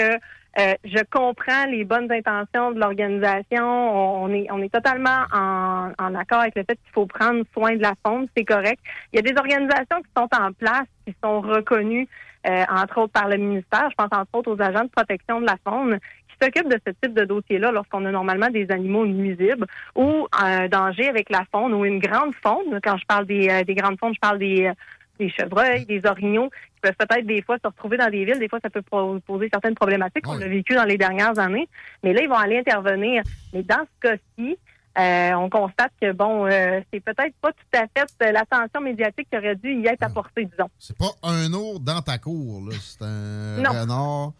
euh, 0.59 0.73
je 0.83 0.99
comprends 1.09 1.65
les 1.65 1.83
bonnes 1.83 2.11
intentions 2.11 2.71
de 2.71 2.79
l'organisation. 2.79 3.63
On 3.65 4.25
on 4.25 4.33
est, 4.33 4.47
on 4.51 4.61
est 4.61 4.71
totalement 4.71 5.23
en, 5.33 5.91
en 5.97 6.15
accord 6.15 6.39
avec 6.41 6.55
le 6.55 6.63
fait 6.63 6.75
qu'il 6.75 6.91
faut 6.93 7.05
prendre 7.05 7.43
soin 7.53 7.75
de 7.75 7.81
la 7.81 7.93
faune, 8.05 8.27
c'est 8.35 8.43
correct. 8.43 8.79
Il 9.13 9.15
y 9.15 9.19
a 9.19 9.21
des 9.21 9.35
organisations 9.39 10.01
qui 10.01 10.09
sont 10.15 10.27
en 10.37 10.51
place, 10.51 10.85
qui 11.07 11.15
sont 11.23 11.41
reconnues, 11.41 12.07
euh, 12.47 12.63
entre 12.69 12.99
autres 12.99 13.13
par 13.13 13.27
le 13.27 13.37
ministère. 13.37 13.89
Je 13.89 13.95
pense 13.95 14.09
entre 14.11 14.29
autres 14.33 14.51
aux 14.51 14.61
agents 14.61 14.83
de 14.83 14.89
protection 14.89 15.41
de 15.41 15.45
la 15.45 15.57
faune 15.63 15.99
qui 16.29 16.35
s'occupent 16.41 16.69
de 16.69 16.79
ce 16.85 16.93
type 17.01 17.13
de 17.13 17.25
dossier-là 17.25 17.71
lorsqu'on 17.71 18.05
a 18.05 18.11
normalement 18.11 18.49
des 18.49 18.71
animaux 18.71 19.05
nuisibles 19.05 19.65
ou 19.95 20.27
un 20.31 20.67
danger 20.67 21.09
avec 21.09 21.29
la 21.29 21.43
faune 21.51 21.73
ou 21.73 21.85
une 21.85 21.99
grande 21.99 22.33
faune. 22.41 22.79
Quand 22.83 22.97
je 22.97 23.05
parle 23.05 23.25
des, 23.25 23.49
euh, 23.49 23.63
des 23.63 23.75
grandes 23.75 23.99
faunes, 23.99 24.13
je 24.13 24.19
parle 24.19 24.39
des, 24.39 24.67
euh, 24.67 24.73
des 25.19 25.29
chevreuils, 25.29 25.85
des 25.85 26.01
orignaux 26.05 26.49
qui 26.49 26.81
peuvent 26.81 26.95
peut-être 26.97 27.25
des 27.25 27.41
fois 27.41 27.57
se 27.61 27.67
retrouver 27.67 27.97
dans 27.97 28.09
des 28.09 28.23
villes. 28.23 28.39
Des 28.39 28.47
fois, 28.47 28.59
ça 28.63 28.69
peut 28.69 28.81
poser 28.81 29.49
certaines 29.51 29.75
problématiques. 29.75 30.27
On 30.27 30.37
l'a 30.37 30.47
vécu 30.47 30.75
dans 30.75 30.85
les 30.85 30.97
dernières 30.97 31.37
années. 31.39 31.67
Mais 32.03 32.13
là, 32.13 32.21
ils 32.23 32.29
vont 32.29 32.35
aller 32.35 32.59
intervenir. 32.59 33.23
Mais 33.53 33.63
dans 33.63 33.81
ce 33.81 34.09
cas-ci, 34.09 34.57
euh, 34.99 35.33
on 35.35 35.49
constate 35.49 35.91
que, 36.01 36.11
bon, 36.11 36.45
euh, 36.45 36.81
c'est 36.91 36.99
peut-être 36.99 37.33
pas 37.41 37.51
tout 37.53 37.77
à 37.77 37.85
fait 37.87 38.11
euh, 38.27 38.31
l'attention 38.31 38.81
médiatique 38.81 39.27
qui 39.31 39.37
aurait 39.37 39.55
dû 39.55 39.73
y 39.73 39.87
être 39.87 40.03
apportée, 40.03 40.45
disons. 40.45 40.69
C'est 40.77 40.97
pas 40.97 41.11
un 41.23 41.51
ours 41.53 41.79
dans 41.81 42.01
ta 42.01 42.17
cour, 42.17 42.61
là. 42.69 42.75
C'est 42.81 43.03
un 43.05 43.57
Non. 43.61 43.69
renard 43.81 44.31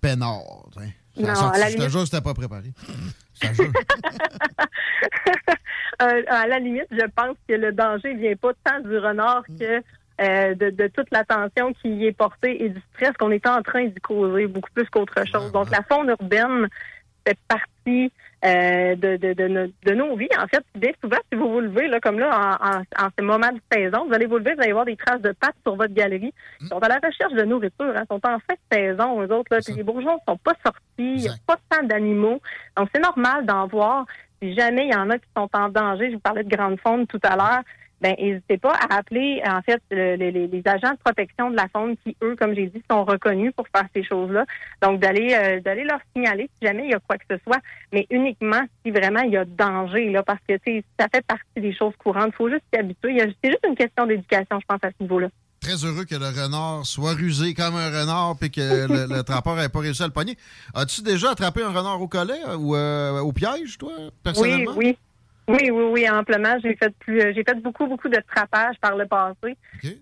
peinard. 0.00 0.66
hein. 0.78 0.88
Non, 1.16 1.48
à 1.50 1.58
la 1.58 1.68
je 1.70 1.76
te 1.76 2.04
c'était 2.04 2.20
pas 2.20 2.34
préparé. 2.34 2.72
Euh, 6.00 6.22
à 6.28 6.46
la 6.46 6.60
limite, 6.60 6.86
je 6.92 7.04
pense 7.16 7.36
que 7.48 7.54
le 7.54 7.72
danger 7.72 8.14
vient 8.14 8.36
pas 8.36 8.52
tant 8.62 8.78
du 8.80 8.98
renard 8.98 9.42
que 9.58 9.82
euh, 10.20 10.54
de, 10.54 10.70
de 10.70 10.86
toute 10.88 11.10
l'attention 11.10 11.72
qui 11.82 11.88
y 11.88 12.06
est 12.06 12.12
portée 12.12 12.62
et 12.64 12.68
du 12.68 12.80
stress 12.94 13.12
qu'on 13.18 13.32
est 13.32 13.44
en 13.48 13.62
train 13.62 13.84
d'y 13.84 14.00
causer, 14.00 14.46
beaucoup 14.46 14.70
plus 14.72 14.88
qu'autre 14.90 15.24
chose. 15.26 15.50
Donc, 15.50 15.70
la 15.70 15.82
faune 15.82 16.08
urbaine 16.10 16.68
fait 17.26 17.36
partie 17.48 17.64
euh, 18.44 18.94
de, 18.94 19.16
de, 19.16 19.32
de, 19.34 19.48
nos- 19.48 19.72
de 19.84 19.94
nos 19.94 20.16
vies. 20.16 20.28
En 20.38 20.46
fait, 20.46 20.64
bien 20.74 20.92
souvent, 21.02 21.16
si 21.30 21.36
vous 21.38 21.50
vous 21.50 21.60
levez, 21.60 21.88
là, 21.88 21.98
comme 22.00 22.18
là, 22.18 22.58
en, 22.60 22.68
en, 22.78 23.06
en 23.06 23.08
ce 23.18 23.22
moment 23.24 23.50
de 23.52 23.60
saison, 23.72 24.06
vous 24.06 24.14
allez 24.14 24.26
vous 24.26 24.38
lever, 24.38 24.54
vous 24.54 24.62
allez 24.62 24.72
voir 24.72 24.84
des 24.84 24.96
traces 24.96 25.20
de 25.22 25.32
pattes 25.32 25.56
sur 25.64 25.74
votre 25.76 25.92
galerie. 25.94 26.32
Ils 26.60 26.68
sont 26.68 26.78
à 26.78 26.88
la 26.88 27.00
recherche 27.04 27.32
de 27.32 27.42
nourriture. 27.44 27.92
Hein, 27.96 28.04
ils 28.04 28.14
sont 28.14 28.20
en 28.26 28.38
fin 28.38 28.54
de 28.54 28.76
saison, 28.76 29.20
eux 29.22 29.32
autres. 29.32 29.52
Là, 29.54 29.58
puis 29.64 29.74
les 29.74 29.82
bourgeons 29.82 30.18
sont 30.28 30.36
pas 30.36 30.54
sortis. 30.64 30.80
Il 30.98 31.14
n'y 31.16 31.28
a 31.28 31.32
pas 31.46 31.56
tant 31.68 31.82
d'animaux. 31.82 32.40
Donc, 32.76 32.88
c'est 32.94 33.02
normal 33.02 33.44
d'en 33.44 33.66
voir. 33.66 34.04
Si 34.40 34.54
jamais 34.54 34.86
il 34.86 34.92
y 34.92 34.96
en 34.96 35.10
a 35.10 35.18
qui 35.18 35.26
sont 35.36 35.48
en 35.52 35.68
danger, 35.68 36.10
je 36.10 36.14
vous 36.14 36.20
parlais 36.20 36.44
de 36.44 36.56
grande 36.56 36.78
faune 36.80 37.06
tout 37.08 37.20
à 37.24 37.34
l'heure, 37.34 37.62
ben 38.00 38.14
n'hésitez 38.18 38.58
pas 38.58 38.72
à 38.74 38.96
appeler 38.98 39.42
en 39.46 39.60
fait 39.62 39.80
le- 39.90 40.16
les, 40.16 40.62
agents 40.66 40.92
de 40.92 40.98
protection 41.04 41.50
de 41.50 41.56
la 41.56 41.66
faune 41.68 41.96
qui, 42.04 42.16
eux, 42.22 42.36
comme 42.36 42.54
j'ai 42.54 42.66
dit, 42.66 42.82
sont 42.90 43.04
reconnus 43.04 43.52
pour 43.56 43.66
faire 43.74 43.86
ces 43.94 44.04
choses-là. 44.04 44.44
Donc 44.82 45.00
d'aller 45.00 45.34
euh, 45.34 45.60
d'aller 45.60 45.84
leur 45.84 46.00
signaler 46.14 46.48
si 46.60 46.66
jamais 46.66 46.84
il 46.84 46.90
y 46.90 46.94
a 46.94 47.00
quoi 47.00 47.16
que 47.18 47.24
ce 47.30 47.36
soit, 47.44 47.60
mais 47.92 48.06
uniquement 48.10 48.60
si 48.84 48.90
vraiment 48.90 49.20
il 49.20 49.32
y 49.32 49.36
a 49.36 49.44
danger, 49.44 50.10
là, 50.10 50.22
parce 50.22 50.40
que 50.48 50.54
ça 50.98 51.06
fait 51.12 51.24
partie 51.26 51.44
des 51.56 51.74
choses 51.74 51.94
courantes. 51.98 52.28
Il 52.34 52.36
faut 52.36 52.48
juste 52.48 52.62
s'y 52.72 52.78
habituer. 52.78 53.18
C'est 53.42 53.50
juste 53.50 53.64
une 53.68 53.74
question 53.76 54.06
d'éducation, 54.06 54.60
je 54.60 54.66
pense, 54.66 54.78
à 54.82 54.88
ce 54.88 55.02
niveau-là. 55.02 55.28
Très 55.60 55.84
heureux 55.84 56.04
que 56.04 56.14
le 56.14 56.26
renard 56.26 56.86
soit 56.86 57.14
rusé 57.14 57.52
comme 57.52 57.74
un 57.74 57.88
renard 57.90 58.36
puis 58.40 58.48
que 58.50 58.86
le, 58.86 59.12
le 59.12 59.22
trappeur 59.24 59.56
n'ait 59.56 59.68
pas 59.68 59.80
réussi 59.80 60.02
à 60.02 60.06
le 60.06 60.12
pogner. 60.12 60.36
As-tu 60.72 61.02
déjà 61.02 61.32
attrapé 61.32 61.62
un 61.64 61.70
renard 61.72 62.00
au 62.00 62.06
collet 62.06 62.38
ou 62.56 62.76
euh, 62.76 63.18
au 63.20 63.32
piège, 63.32 63.76
toi, 63.76 63.90
personnellement? 64.22 64.72
oui. 64.76 64.86
Oui, 64.86 64.98
oui, 65.48 65.70
oui, 65.70 66.08
amplement. 66.10 66.54
J'ai 66.62 66.76
fait 66.76 66.94
plus, 66.98 67.20
j'ai 67.34 67.42
fait 67.42 67.60
beaucoup, 67.62 67.86
beaucoup 67.86 68.08
de 68.08 68.18
trappage 68.34 68.76
par 68.80 68.96
le 68.96 69.06
passé 69.06 69.56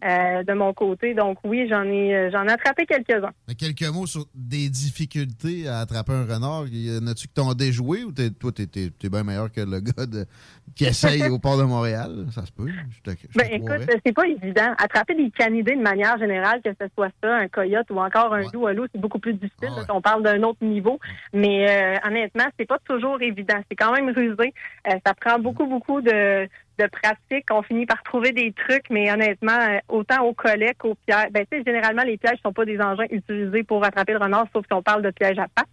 euh, 0.05 0.43
de 0.43 0.53
mon 0.53 0.73
côté. 0.75 1.15
Donc 1.15 1.39
oui, 1.45 1.67
j'en 1.71 1.85
ai, 1.85 2.15
euh, 2.15 2.31
j'en 2.33 2.45
ai 2.47 2.53
attrapé 2.53 2.85
quelques-uns. 2.87 3.31
Quelques 3.59 3.89
mots 3.95 4.07
sur 4.07 4.25
des 4.35 4.69
difficultés 4.69 5.69
à 5.69 5.79
attraper 5.81 6.13
un 6.13 6.25
renard. 6.25 6.65
Y 6.69 6.99
en 7.03 7.07
a-tu 7.07 7.29
qui 7.29 7.35
t'ont 7.35 7.53
déjoué 7.55 8.05
ou 8.05 8.13
t'es- 8.13 8.31
toi, 8.31 8.51
t'es, 8.53 8.67
bien 9.09 9.23
meilleur 9.23 9.51
que 9.53 9.61
le 9.61 9.81
gars 9.81 10.07
de- 10.07 10.27
qui 10.75 10.85
essaye 10.85 11.23
au 11.29 11.39
port 11.39 11.57
de 11.59 11.63
Montréal? 11.63 12.27
Ça 12.33 12.45
se 12.45 12.53
peut. 12.53 12.67
Je 12.69 13.01
te, 13.03 13.11
je 13.17 13.27
te 13.29 13.39
Ben 13.39 13.49
écoute, 13.53 13.89
c'est 14.05 14.13
pas 14.13 14.27
évident. 14.27 14.75
Attraper 14.79 15.15
des 15.15 15.31
canidés 15.31 15.77
de 15.77 15.83
manière 15.83 16.19
générale, 16.19 16.61
que 16.65 16.71
ce 16.81 16.87
soit 16.95 17.11
ça, 17.23 17.37
un 17.37 17.49
coyote 17.49 17.87
ou 17.91 17.99
encore 18.01 18.35
un 18.35 18.43
loup 18.53 18.67
à 18.67 18.73
loup, 18.73 18.87
c'est 18.93 19.01
beaucoup 19.01 19.19
plus 19.21 19.35
difficile. 19.35 19.69
là, 19.69 19.85
on 19.91 20.01
parle 20.01 20.23
d'un 20.23 20.43
autre 20.43 20.65
niveau. 20.65 20.99
Mais 21.33 21.67
euh, 21.69 21.99
honnêtement, 22.09 22.45
c'est 22.59 22.67
pas 22.67 22.79
toujours 22.85 23.21
évident. 23.23 23.59
C'est 23.71 23.77
quand 23.77 23.93
même 23.93 24.11
rusé. 24.11 24.53
Euh, 24.89 24.97
ça 25.07 25.15
prend 25.15 25.36
beaucoup, 25.39 25.67
beaucoup 25.67 26.01
de, 26.01 26.49
de 26.79 26.87
pratique. 26.87 27.47
On 27.51 27.63
finit 27.63 27.87
par 27.87 28.03
trouver 28.03 28.33
des 28.33 28.53
trucs, 28.53 28.91
mais 28.91 29.11
honnêtement, 29.13 29.53
euh, 29.53 29.79
autant 29.89 30.25
au 30.25 30.33
collet 30.33 30.75
qu'au 30.79 30.95
piège. 31.07 31.31
Ben, 31.31 31.45
tu 31.51 31.59
sais, 31.59 31.65
généralement, 31.65 32.03
les 32.03 32.17
pièges 32.17 32.39
sont 32.43 32.53
pas 32.53 32.65
des 32.65 32.81
engins 32.81 33.07
utilisés 33.11 33.63
pour 33.63 33.85
attraper 33.85 34.13
le 34.13 34.19
renard, 34.19 34.47
sauf 34.53 34.65
si 34.67 34.73
on 34.73 34.83
parle 34.83 35.03
de 35.03 35.11
pièges 35.11 35.39
à 35.39 35.47
pattes. 35.49 35.67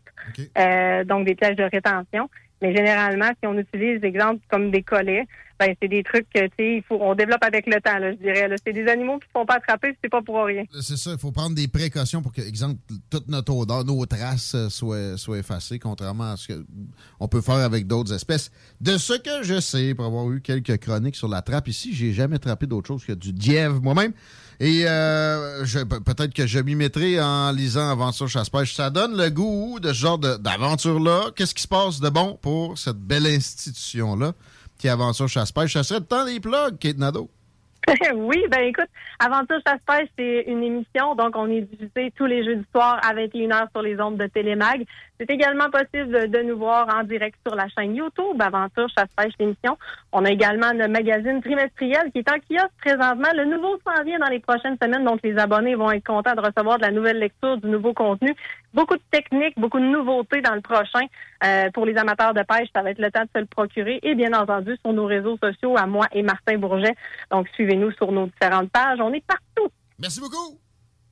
Euh, 0.57 1.03
donc 1.03 1.25
des 1.25 1.35
pièges 1.35 1.57
de 1.57 1.63
rétention. 1.63 2.29
Mais 2.63 2.73
généralement, 2.73 3.29
si 3.41 3.45
on 3.45 3.57
utilise 3.57 3.99
des 3.99 4.07
exemples 4.07 4.39
comme 4.49 4.71
des 4.71 4.83
collets, 4.83 5.27
ben 5.59 5.75
c'est 5.81 5.89
des 5.89 6.01
trucs 6.01 6.27
que 6.33 6.39
tu 6.39 6.51
sais, 6.57 6.75
il 6.77 6.83
faut 6.87 6.97
on 7.01 7.13
développe 7.13 7.43
avec 7.43 7.67
le 7.67 7.81
temps, 7.81 7.99
je 7.99 8.15
dirais. 8.15 8.47
là. 8.47 8.55
C'est 8.65 8.71
des 8.71 8.87
animaux 8.87 9.19
qui 9.19 9.27
ne 9.35 9.41
sont 9.41 9.45
pas 9.45 9.55
attrapés, 9.55 9.97
c'est 10.01 10.09
pas 10.09 10.21
pour 10.21 10.45
rien. 10.45 10.63
C'est 10.81 10.95
ça, 10.95 11.11
il 11.11 11.19
faut 11.19 11.33
prendre 11.33 11.55
des 11.55 11.67
précautions 11.67 12.21
pour 12.21 12.31
que, 12.31 12.41
exemple, 12.41 12.79
toute 13.09 13.27
notre 13.27 13.53
odeur, 13.53 13.83
nos 13.83 14.05
traces 14.05 14.55
euh, 14.55 14.69
soient, 14.69 15.17
soient 15.17 15.39
effacées, 15.39 15.77
contrairement 15.77 16.31
à 16.31 16.37
ce 16.37 16.53
qu'on 17.19 17.27
peut 17.27 17.41
faire 17.41 17.55
avec 17.55 17.85
d'autres 17.85 18.13
espèces. 18.13 18.49
De 18.79 18.97
ce 18.97 19.13
que 19.13 19.43
je 19.43 19.59
sais, 19.59 19.93
pour 19.93 20.05
avoir 20.05 20.31
eu 20.31 20.39
quelques 20.39 20.77
chroniques 20.77 21.17
sur 21.17 21.27
la 21.27 21.41
trappe 21.41 21.67
ici, 21.67 21.93
j'ai 21.93 22.13
jamais 22.13 22.37
attrapé 22.37 22.65
d'autre 22.65 22.87
chose 22.87 23.03
que 23.03 23.13
du 23.13 23.33
dièvre 23.33 23.81
moi-même. 23.81 24.13
Et 24.63 24.85
euh, 24.87 25.65
peut-être 26.05 26.33
que 26.33 26.47
je 26.47 26.57
m'y 26.57 26.75
mettrai 26.75 27.21
en 27.21 27.51
lisant 27.51 27.89
Aventure 27.89 28.29
Chasse-Pêche. 28.29 28.73
Ça 28.73 28.89
donne 28.89 29.17
le 29.17 29.29
goût 29.29 29.81
de 29.81 29.89
ce 29.89 29.93
genre 29.93 30.17
d'aventure-là. 30.17 31.31
Qu'est-ce 31.35 31.53
qui 31.53 31.63
se 31.63 31.67
passe 31.67 31.99
de 31.99 32.07
bon 32.07 32.39
pour 32.41 32.77
cette 32.77 32.95
belle 32.95 33.27
institution-là 33.27 34.31
qui 34.77 34.87
est 34.87 34.89
Aventure 34.89 35.27
Chasse-Pêche? 35.27 35.73
Ça 35.73 35.83
serait 35.83 35.99
le 35.99 36.05
temps 36.05 36.23
des 36.23 36.39
plugs, 36.39 36.77
Kate 36.79 36.97
Nadeau. 36.97 37.29
oui, 38.15 38.45
ben 38.49 38.61
écoute, 38.61 38.89
Aventure 39.19 39.59
Chasse-Pêche, 39.65 40.09
c'est 40.17 40.43
une 40.47 40.63
émission, 40.63 41.15
donc 41.15 41.35
on 41.35 41.49
est 41.49 41.61
diffusé 41.61 42.13
tous 42.15 42.25
les 42.25 42.43
jeudis 42.43 42.65
soirs 42.71 42.99
à 43.03 43.13
21h 43.13 43.71
sur 43.71 43.81
les 43.81 43.99
ondes 43.99 44.17
de 44.17 44.27
Télémag. 44.27 44.85
C'est 45.19 45.29
également 45.29 45.69
possible 45.69 46.29
de, 46.29 46.41
nous 46.41 46.57
voir 46.57 46.87
en 46.93 47.03
direct 47.03 47.37
sur 47.45 47.55
la 47.55 47.67
chaîne 47.69 47.95
YouTube 47.95 48.41
Aventure 48.41 48.87
Chasse-Pêche 48.97 49.33
l'émission. 49.39 49.77
On 50.11 50.25
a 50.25 50.31
également 50.31 50.71
le 50.73 50.87
magazine 50.87 51.41
trimestriel 51.41 52.11
qui 52.11 52.19
est 52.19 52.29
en 52.29 52.39
kiosque 52.39 52.73
présentement. 52.81 53.29
Le 53.35 53.45
nouveau 53.45 53.77
s'en 53.85 54.03
vient 54.03 54.19
dans 54.19 54.27
les 54.27 54.39
prochaines 54.39 54.77
semaines, 54.81 55.05
donc 55.05 55.19
les 55.23 55.37
abonnés 55.37 55.75
vont 55.75 55.91
être 55.91 56.05
contents 56.05 56.35
de 56.35 56.41
recevoir 56.41 56.77
de 56.77 56.83
la 56.83 56.91
nouvelle 56.91 57.19
lecture, 57.19 57.57
du 57.57 57.67
nouveau 57.67 57.93
contenu. 57.93 58.35
Beaucoup 58.73 58.95
de 58.95 59.03
techniques, 59.11 59.57
beaucoup 59.57 59.79
de 59.79 59.85
nouveautés 59.85 60.41
dans 60.41 60.55
le 60.55 60.61
prochain. 60.61 61.05
Euh, 61.45 61.69
pour 61.71 61.85
les 61.85 61.95
amateurs 61.95 62.33
de 62.33 62.41
pêche, 62.41 62.69
ça 62.75 62.81
va 62.81 62.89
être 62.89 62.99
le 62.99 63.11
temps 63.11 63.21
de 63.21 63.29
se 63.35 63.39
le 63.39 63.45
procurer. 63.45 63.99
Et 64.01 64.15
bien 64.15 64.33
entendu, 64.33 64.75
sur 64.81 64.93
nos 64.93 65.05
réseaux 65.05 65.37
sociaux, 65.37 65.77
à 65.77 65.85
moi 65.85 66.07
et 66.11 66.23
Martin 66.23 66.57
Bourget. 66.57 66.95
Donc, 67.31 67.47
suivez-nous 67.73 67.91
sur 67.93 68.11
nos 68.11 68.25
différentes 68.27 68.71
pages. 68.71 68.99
On 69.01 69.13
est 69.13 69.25
partout. 69.25 69.69
Merci 69.99 70.19
beaucoup. 70.19 70.59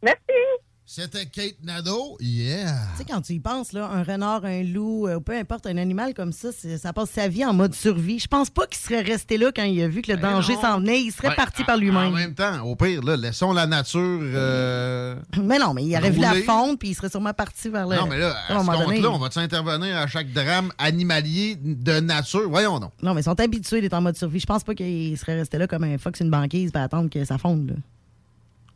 Merci. 0.01 0.70
C'était 0.85 1.25
Kate 1.25 1.55
Nadeau. 1.63 2.17
Yeah. 2.19 2.73
Tu 2.93 2.97
sais, 2.97 3.05
quand 3.09 3.21
tu 3.21 3.31
y 3.33 3.39
penses, 3.39 3.71
là, 3.71 3.85
un 3.89 4.03
renard, 4.03 4.43
un 4.43 4.61
loup, 4.61 5.07
euh, 5.07 5.21
peu 5.21 5.33
importe, 5.37 5.65
un 5.67 5.77
animal 5.77 6.13
comme 6.13 6.33
ça, 6.33 6.49
ça 6.51 6.91
passe 6.91 7.11
sa 7.11 7.29
vie 7.29 7.45
en 7.45 7.53
mode 7.53 7.73
survie. 7.73 8.19
Je 8.19 8.27
pense 8.27 8.49
pas 8.49 8.67
qu'il 8.67 8.81
serait 8.81 8.99
resté 8.99 9.37
là 9.37 9.51
quand 9.55 9.63
il 9.63 9.81
a 9.83 9.87
vu 9.87 10.01
que 10.01 10.11
le 10.11 10.17
Ben 10.17 10.33
danger 10.33 10.55
s'en 10.55 10.81
venait. 10.81 11.01
Il 11.01 11.11
serait 11.13 11.29
Ouais, 11.29 11.35
parti 11.35 11.61
en- 11.61 11.65
par 11.65 11.75
En 11.75 11.79
lui-même. 11.79 12.13
même 12.13 12.33
temps, 12.33 12.61
au 12.65 12.75
pire, 12.75 13.01
là, 13.03 13.15
laissons 13.15 13.53
la 13.53 13.67
nature. 13.67 14.19
euh, 14.21 15.15
Mais 15.41 15.59
non, 15.59 15.73
mais 15.73 15.85
il 15.85 15.95
aurait 15.95 16.11
vu 16.11 16.19
la 16.19 16.33
fonte, 16.43 16.77
puis 16.77 16.89
il 16.89 16.93
serait 16.95 17.09
sûrement 17.09 17.33
parti 17.33 17.69
vers 17.69 17.87
le. 17.87 17.95
Non, 17.95 18.07
mais 18.07 18.17
là, 18.17 18.35
à 18.49 18.53
à 18.53 18.55
un 18.57 18.59
ce 18.59 18.65
moment 18.65 18.79
donné. 18.79 18.95
compte-là, 18.97 19.11
on 19.11 19.19
va-tu 19.19 19.39
intervenir 19.39 19.95
à 19.95 20.07
chaque 20.07 20.33
drame 20.33 20.73
animalier 20.77 21.55
de 21.55 22.01
nature? 22.01 22.49
Voyons 22.49 22.79
donc. 22.79 22.91
Non, 23.01 23.13
mais 23.13 23.21
ils 23.21 23.25
sont 23.25 23.39
habitués 23.39 23.79
d'être 23.79 23.93
en 23.93 24.01
mode 24.01 24.17
survie. 24.17 24.41
Je 24.41 24.45
pense 24.45 24.65
pas 24.65 24.75
qu'il 24.75 25.17
serait 25.17 25.35
resté 25.35 25.57
là 25.57 25.67
comme 25.67 25.85
un 25.85 25.97
fox 25.97 26.19
une 26.19 26.29
banquise 26.31 26.69
pour 26.71 26.81
attendre 26.81 27.09
que 27.09 27.23
ça 27.23 27.37
fonde. 27.37 27.69
Là. 27.69 27.75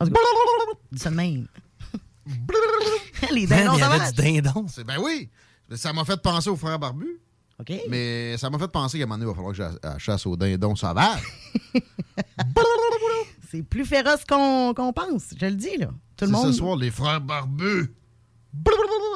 En 0.00 0.06
tout 0.06 0.12
cas, 0.12 0.20
de 1.10 1.14
même. 1.14 1.46
Les 3.32 3.46
dindons 3.46 3.72
sauvages. 3.78 4.12
du 4.12 4.22
dindon. 4.22 4.66
C'est- 4.68 4.84
Ben 4.84 4.96
oui. 5.00 5.28
Ça 5.74 5.92
m'a 5.92 6.04
fait 6.04 6.20
penser 6.20 6.48
aux 6.50 6.56
frères 6.56 6.78
barbus. 6.78 7.18
Mais 7.88 8.36
ça 8.36 8.50
m'a 8.50 8.58
fait 8.58 8.68
penser 8.68 8.98
qu'à 8.98 9.04
un 9.04 9.06
moment 9.06 9.18
donné, 9.18 9.30
il 9.30 9.34
va 9.34 9.34
falloir 9.52 9.54
que 9.82 9.92
je 9.98 9.98
chasse 10.04 10.26
aux 10.26 10.36
dindons 10.36 10.76
sauvages. 10.76 11.22
C'est 13.50 13.62
plus 13.62 13.84
féroce 13.84 14.24
qu'on 14.28 14.74
pense. 14.94 15.34
Je 15.40 15.46
le 15.46 15.54
dis, 15.54 15.76
là. 15.78 15.88
Tout 16.16 16.24
le 16.26 16.30
monde. 16.32 16.46
ce 16.46 16.52
soir, 16.52 16.76
les 16.76 16.90
frères 16.90 17.20
barbus. 17.20 17.92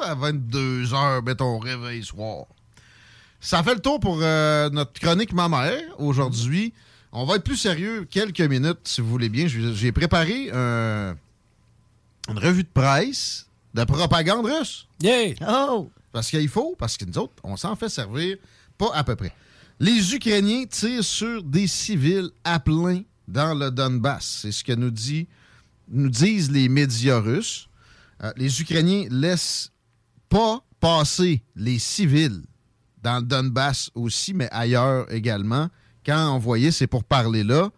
À 0.03 0.15
22 0.15 0.83
h 0.85 1.23
mets 1.25 1.35
ton 1.35 1.59
réveil 1.59 2.03
soir. 2.03 2.45
Ça 3.39 3.63
fait 3.63 3.73
le 3.75 3.79
tour 3.81 3.99
pour 3.99 4.17
notre 4.17 4.93
chronique 4.99 5.33
Ma 5.33 5.49
mère 5.49 5.81
aujourd'hui. 5.97 6.73
On 7.11 7.25
va 7.25 7.35
être 7.35 7.43
plus 7.43 7.57
sérieux 7.57 8.05
quelques 8.09 8.41
minutes, 8.41 8.79
si 8.85 9.01
vous 9.01 9.09
voulez 9.09 9.29
bien. 9.29 9.47
J'ai 9.47 9.91
préparé 9.91 10.49
un- 10.53 11.15
une 12.29 12.39
revue 12.39 12.63
de 12.63 12.69
presse 12.69 13.47
de 13.73 13.83
propagande 13.83 14.45
russe. 14.45 14.87
Yeah! 15.01 15.35
Oh! 15.47 15.89
Parce 16.11 16.29
qu'il 16.29 16.49
faut, 16.49 16.75
parce 16.77 16.97
que 16.97 17.05
nous 17.05 17.17
autres, 17.17 17.33
on 17.43 17.55
s'en 17.55 17.75
fait 17.75 17.89
servir 17.89 18.37
pas 18.77 18.93
à 18.93 19.03
peu 19.03 19.15
près. 19.15 19.33
Les 19.79 20.13
Ukrainiens 20.13 20.65
tirent 20.65 21.03
sur 21.03 21.41
des 21.43 21.67
civils 21.67 22.29
à 22.43 22.59
plein 22.59 23.03
dans 23.27 23.53
le 23.53 23.71
Donbass. 23.71 24.39
C'est 24.41 24.51
ce 24.51 24.63
que 24.63 24.73
nous, 24.73 24.91
dit, 24.91 25.27
nous 25.87 26.09
disent 26.09 26.51
les 26.51 26.69
médias 26.69 27.19
russes. 27.19 27.69
Euh, 28.23 28.31
les 28.35 28.61
Ukrainiens 28.61 29.07
laissent 29.09 29.71
pas 30.29 30.63
passer 30.79 31.41
les 31.55 31.79
civils 31.79 32.43
dans 33.01 33.17
le 33.17 33.23
Donbass 33.23 33.89
aussi, 33.95 34.33
mais 34.33 34.49
ailleurs 34.51 35.11
également. 35.11 35.69
Quand 36.05 36.35
on 36.35 36.39
voyait 36.39 36.71
ces 36.71 36.87
pourparlers-là, 36.87 37.69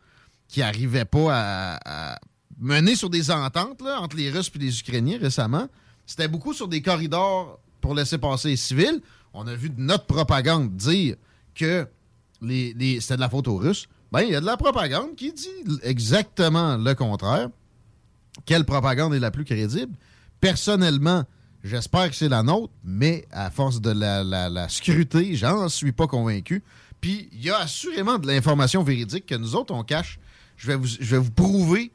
qui 0.47 0.59
n'arrivaient 0.59 1.05
pas 1.05 1.29
à, 1.31 2.13
à 2.13 2.19
mener 2.59 2.95
sur 2.95 3.09
des 3.09 3.31
ententes 3.31 3.81
entre 3.81 4.15
les 4.15 4.29
Russes 4.29 4.51
et 4.55 4.59
les 4.59 4.79
Ukrainiens 4.79 5.17
récemment, 5.19 5.67
c'était 6.05 6.27
beaucoup 6.27 6.53
sur 6.53 6.67
des 6.67 6.81
corridors 6.81 7.59
pour 7.81 7.95
laisser 7.95 8.17
passer 8.17 8.49
les 8.49 8.55
civils. 8.57 9.01
On 9.33 9.47
a 9.47 9.55
vu 9.55 9.69
de 9.69 9.81
notre 9.81 10.05
propagande 10.05 10.75
dire 10.75 11.15
que 11.55 11.87
les, 12.41 12.73
les- 12.73 12.99
c'était 13.01 13.15
de 13.15 13.21
la 13.21 13.29
faute 13.29 13.47
aux 13.47 13.57
Russes. 13.57 13.87
Ben, 14.11 14.21
il 14.21 14.31
y 14.31 14.35
a 14.35 14.41
de 14.41 14.45
la 14.45 14.57
propagande 14.57 15.15
qui 15.15 15.31
dit 15.33 15.47
exactement 15.81 16.77
le 16.77 16.93
contraire. 16.93 17.49
Quelle 18.45 18.65
propagande 18.65 19.13
est 19.13 19.19
la 19.19 19.31
plus 19.31 19.45
crédible? 19.45 19.95
Personnellement, 20.39 21.23
j'espère 21.63 22.09
que 22.09 22.15
c'est 22.15 22.29
la 22.29 22.43
nôtre, 22.43 22.73
mais 22.83 23.25
à 23.31 23.49
force 23.49 23.79
de 23.81 23.91
la, 23.91 24.23
la, 24.23 24.49
la 24.49 24.67
scruter, 24.69 25.35
j'en 25.35 25.69
suis 25.69 25.91
pas 25.93 26.05
convaincu. 26.07 26.63
Puis, 27.01 27.29
il 27.33 27.43
y 27.43 27.49
a 27.49 27.57
assurément 27.59 28.17
de 28.19 28.27
l'information 28.27 28.83
véridique 28.83 29.25
que 29.25 29.35
nous 29.35 29.55
autres, 29.55 29.73
on 29.73 29.83
cache. 29.83 30.19
Je 30.57 30.71
vais 30.71 31.17
vous 31.17 31.31
prouver 31.31 31.91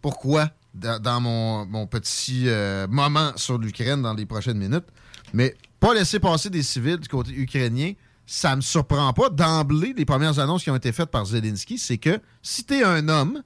pourquoi 0.00 0.50
dans, 0.74 1.00
dans 1.00 1.20
mon, 1.20 1.66
mon 1.66 1.86
petit 1.86 2.44
euh, 2.46 2.86
moment 2.88 3.32
sur 3.36 3.58
l'Ukraine 3.58 4.02
dans 4.02 4.14
les 4.14 4.26
prochaines 4.26 4.58
minutes. 4.58 4.86
Mais 5.32 5.56
pas 5.80 5.94
laisser 5.94 6.20
passer 6.20 6.50
des 6.50 6.62
civils 6.62 6.98
du 6.98 7.08
côté 7.08 7.32
ukrainien, 7.32 7.92
ça 8.26 8.56
me 8.56 8.60
surprend 8.60 9.12
pas. 9.12 9.30
D'emblée, 9.30 9.94
les 9.96 10.04
premières 10.04 10.38
annonces 10.38 10.64
qui 10.64 10.70
ont 10.70 10.76
été 10.76 10.92
faites 10.92 11.10
par 11.10 11.24
Zelensky, 11.24 11.78
c'est 11.78 11.98
que 11.98 12.20
si 12.42 12.64
tu 12.64 12.74
es 12.74 12.84
un 12.84 13.08
homme 13.08 13.42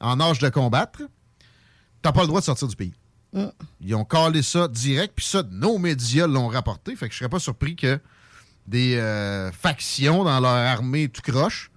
en 0.00 0.20
âge 0.20 0.38
de 0.38 0.48
combattre, 0.48 1.02
t'as 2.02 2.12
pas 2.12 2.22
le 2.22 2.28
droit 2.28 2.40
de 2.40 2.44
sortir 2.44 2.68
du 2.68 2.76
pays. 2.76 2.94
Mm. 3.32 3.46
Ils 3.80 3.94
ont 3.94 4.04
calé 4.04 4.42
ça 4.42 4.68
direct, 4.68 5.14
puis 5.16 5.26
ça, 5.26 5.42
nos 5.50 5.78
médias 5.78 6.26
l'ont 6.26 6.48
rapporté. 6.48 6.94
Fait 6.96 7.08
que 7.08 7.14
je 7.14 7.18
serais 7.18 7.30
pas 7.30 7.38
surpris 7.38 7.76
que 7.76 7.98
des 8.66 8.96
euh, 8.96 9.52
factions 9.52 10.24
dans 10.24 10.40
leur 10.40 10.50
armée 10.50 11.08
tout 11.08 11.22
croche 11.22 11.70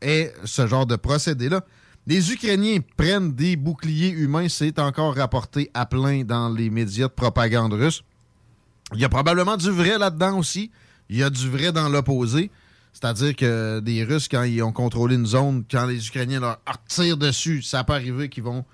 aient 0.00 0.32
ce 0.44 0.66
genre 0.66 0.86
de 0.86 0.96
procédé-là. 0.96 1.62
Les 2.06 2.32
Ukrainiens 2.32 2.78
prennent 2.96 3.32
des 3.32 3.56
boucliers 3.56 4.10
humains, 4.10 4.48
c'est 4.48 4.78
encore 4.78 5.14
rapporté 5.14 5.70
à 5.74 5.86
plein 5.86 6.24
dans 6.24 6.48
les 6.48 6.70
médias 6.70 7.08
de 7.08 7.12
propagande 7.12 7.74
russe. 7.74 8.02
Il 8.94 9.00
y 9.00 9.04
a 9.04 9.08
probablement 9.08 9.56
du 9.56 9.70
vrai 9.70 9.98
là-dedans 9.98 10.38
aussi. 10.38 10.70
Il 11.08 11.16
y 11.16 11.22
a 11.22 11.30
du 11.30 11.48
vrai 11.48 11.72
dans 11.72 11.88
l'opposé. 11.88 12.50
C'est-à-dire 12.92 13.36
que 13.36 13.80
des 13.80 14.02
Russes, 14.02 14.28
quand 14.28 14.42
ils 14.42 14.62
ont 14.62 14.72
contrôlé 14.72 15.14
une 15.14 15.26
zone, 15.26 15.64
quand 15.70 15.86
les 15.86 16.06
Ukrainiens 16.08 16.40
leur 16.40 16.58
tirent 16.88 17.16
dessus, 17.16 17.62
ça 17.62 17.84
peut 17.84 17.92
arriver 17.92 18.28
qu'ils 18.28 18.42
vont 18.42 18.64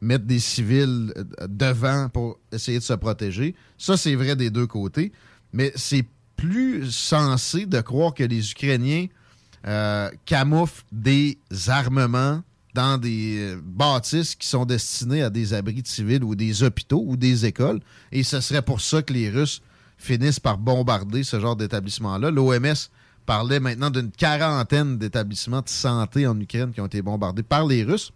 mettre 0.00 0.24
des 0.24 0.38
civils 0.38 1.12
euh, 1.16 1.24
devant 1.48 2.08
pour 2.08 2.38
essayer 2.52 2.78
de 2.78 2.84
se 2.84 2.92
protéger. 2.94 3.54
Ça, 3.78 3.96
c'est 3.96 4.14
vrai 4.14 4.36
des 4.36 4.50
deux 4.50 4.66
côtés. 4.66 5.12
Mais 5.52 5.72
c'est 5.74 6.04
plus 6.36 6.90
sensé 6.90 7.66
de 7.66 7.80
croire 7.80 8.14
que 8.14 8.24
les 8.24 8.50
Ukrainiens 8.50 9.06
euh, 9.66 10.10
camouflent 10.24 10.84
des 10.92 11.38
armements 11.68 12.42
dans 12.76 12.98
des 12.98 13.38
euh, 13.38 13.60
bâtisses 13.64 14.34
qui 14.34 14.46
sont 14.46 14.66
destinées 14.66 15.22
à 15.22 15.30
des 15.30 15.54
abris 15.54 15.82
civils 15.86 16.22
ou 16.22 16.34
des 16.34 16.62
hôpitaux 16.62 17.02
ou 17.06 17.16
des 17.16 17.46
écoles. 17.46 17.80
Et 18.12 18.22
ce 18.22 18.40
serait 18.40 18.60
pour 18.60 18.82
ça 18.82 19.00
que 19.00 19.14
les 19.14 19.30
Russes 19.30 19.62
finissent 19.96 20.40
par 20.40 20.58
bombarder 20.58 21.24
ce 21.24 21.40
genre 21.40 21.56
d'établissement-là. 21.56 22.30
L'OMS 22.30 22.74
parlait 23.24 23.60
maintenant 23.60 23.88
d'une 23.88 24.10
quarantaine 24.10 24.98
d'établissements 24.98 25.62
de 25.62 25.70
santé 25.70 26.26
en 26.26 26.38
Ukraine 26.38 26.72
qui 26.72 26.82
ont 26.82 26.86
été 26.86 27.00
bombardés 27.00 27.42
par 27.42 27.66
les 27.66 27.82
Russes. 27.82 28.12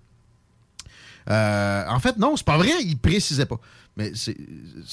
Euh, 1.30 1.84
en 1.88 1.98
fait, 1.98 2.18
non, 2.18 2.36
c'est 2.36 2.46
pas 2.46 2.58
vrai, 2.58 2.72
ils 2.82 2.98
précisaient 2.98 3.46
pas. 3.46 3.60
Mais 3.96 4.12
c'est 4.14 4.36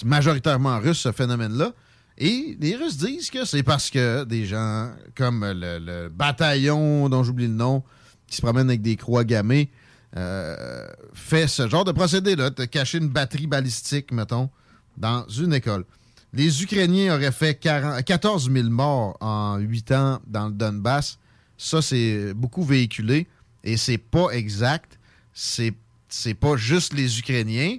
majoritairement 0.06 0.80
russe, 0.80 1.00
ce 1.00 1.12
phénomène-là. 1.12 1.74
Et 2.18 2.58
les 2.62 2.76
Russes 2.78 2.98
disent 2.98 3.30
que 3.30 3.44
c'est 3.44 3.64
parce 3.64 3.90
que 3.90 4.24
des 4.24 4.46
gens 4.46 4.92
comme 5.14 5.46
le 5.46 6.08
bataillon, 6.08 7.10
dont 7.10 7.24
j'oublie 7.24 7.48
le 7.48 7.54
nom, 7.54 7.84
qui 8.28 8.36
se 8.36 8.42
promène 8.42 8.70
avec 8.70 8.82
des 8.82 8.96
croix 8.96 9.24
gammées, 9.24 9.70
euh, 10.16 10.88
fait 11.14 11.48
ce 11.48 11.68
genre 11.68 11.86
de 11.86 11.92
procédé-là, 11.92 12.50
de 12.50 12.66
cacher 12.66 12.98
une 12.98 13.10
batterie 13.10 13.48
balistique, 13.48 14.12
mettons, 14.12 14.50
dans 14.98 15.28
une 15.28 15.54
école. 15.54 15.86
Les 16.34 16.64
Ukrainiens 16.64 17.16
auraient 17.16 17.32
fait 17.32 17.56
40 17.56 18.04
14 18.04 18.52
000 18.52 18.70
morts 18.70 19.18
en 19.22 19.58
8 19.58 19.92
ans 19.92 20.20
dans 20.28 20.48
le 20.48 20.54
Donbass. 20.54 21.18
Ça, 21.58 21.82
c'est 21.82 22.34
beaucoup 22.34 22.64
véhiculé 22.64 23.28
et 23.64 23.78
c'est 23.78 23.98
pas 23.98 24.30
exact. 24.32 25.00
C'est 25.34 25.74
c'est 26.10 26.34
pas 26.34 26.56
juste 26.56 26.94
les 26.94 27.20
Ukrainiens. 27.20 27.78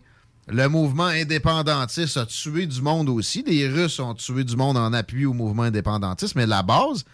Le 0.48 0.66
mouvement 0.68 1.06
indépendantiste 1.06 2.16
a 2.16 2.26
tué 2.26 2.66
du 2.66 2.80
monde 2.80 3.08
aussi. 3.08 3.42
Les 3.46 3.68
Russes 3.68 3.98
ont 4.00 4.14
tué 4.14 4.44
du 4.44 4.56
monde 4.56 4.76
en 4.76 4.92
appui 4.92 5.26
au 5.26 5.34
mouvement 5.34 5.64
indépendantiste, 5.64 6.34
mais 6.36 6.46
la 6.46 6.62
base 6.62 7.04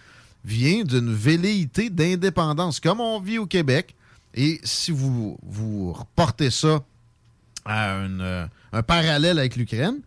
vient 0.44 0.82
d'une 0.84 1.12
velléité 1.12 1.90
d'indépendance, 1.90 2.80
comme 2.80 3.00
on 3.00 3.20
vit 3.20 3.38
au 3.38 3.46
Québec. 3.46 3.94
Et 4.34 4.60
si 4.64 4.90
vous, 4.90 5.38
vous 5.42 5.92
reportez 5.92 6.50
ça 6.50 6.82
à 7.64 7.94
euh, 7.94 8.46
un 8.72 8.82
parallèle 8.82 9.38
avec 9.38 9.56
l'Ukraine, 9.56 10.00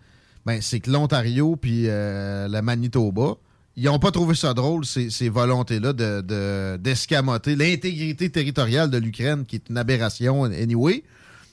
ben, 0.45 0.61
c'est 0.61 0.79
que 0.79 0.91
l'Ontario 0.91 1.55
puis 1.55 1.83
euh, 1.87 2.47
la 2.47 2.61
Manitoba, 2.61 3.35
ils 3.75 3.85
n'ont 3.85 3.99
pas 3.99 4.11
trouvé 4.11 4.35
ça 4.35 4.53
drôle, 4.53 4.85
ces, 4.85 5.29
volontés-là 5.29 5.93
de- 5.93 6.21
de- 6.21 6.77
d'escamoter 6.77 7.55
l'intégrité 7.55 8.29
territoriale 8.29 8.89
de 8.89 8.97
l'Ukraine, 8.97 9.45
qui 9.45 9.57
est 9.57 9.69
une 9.69 9.77
aberration 9.77 10.43
anyway. 10.45 11.03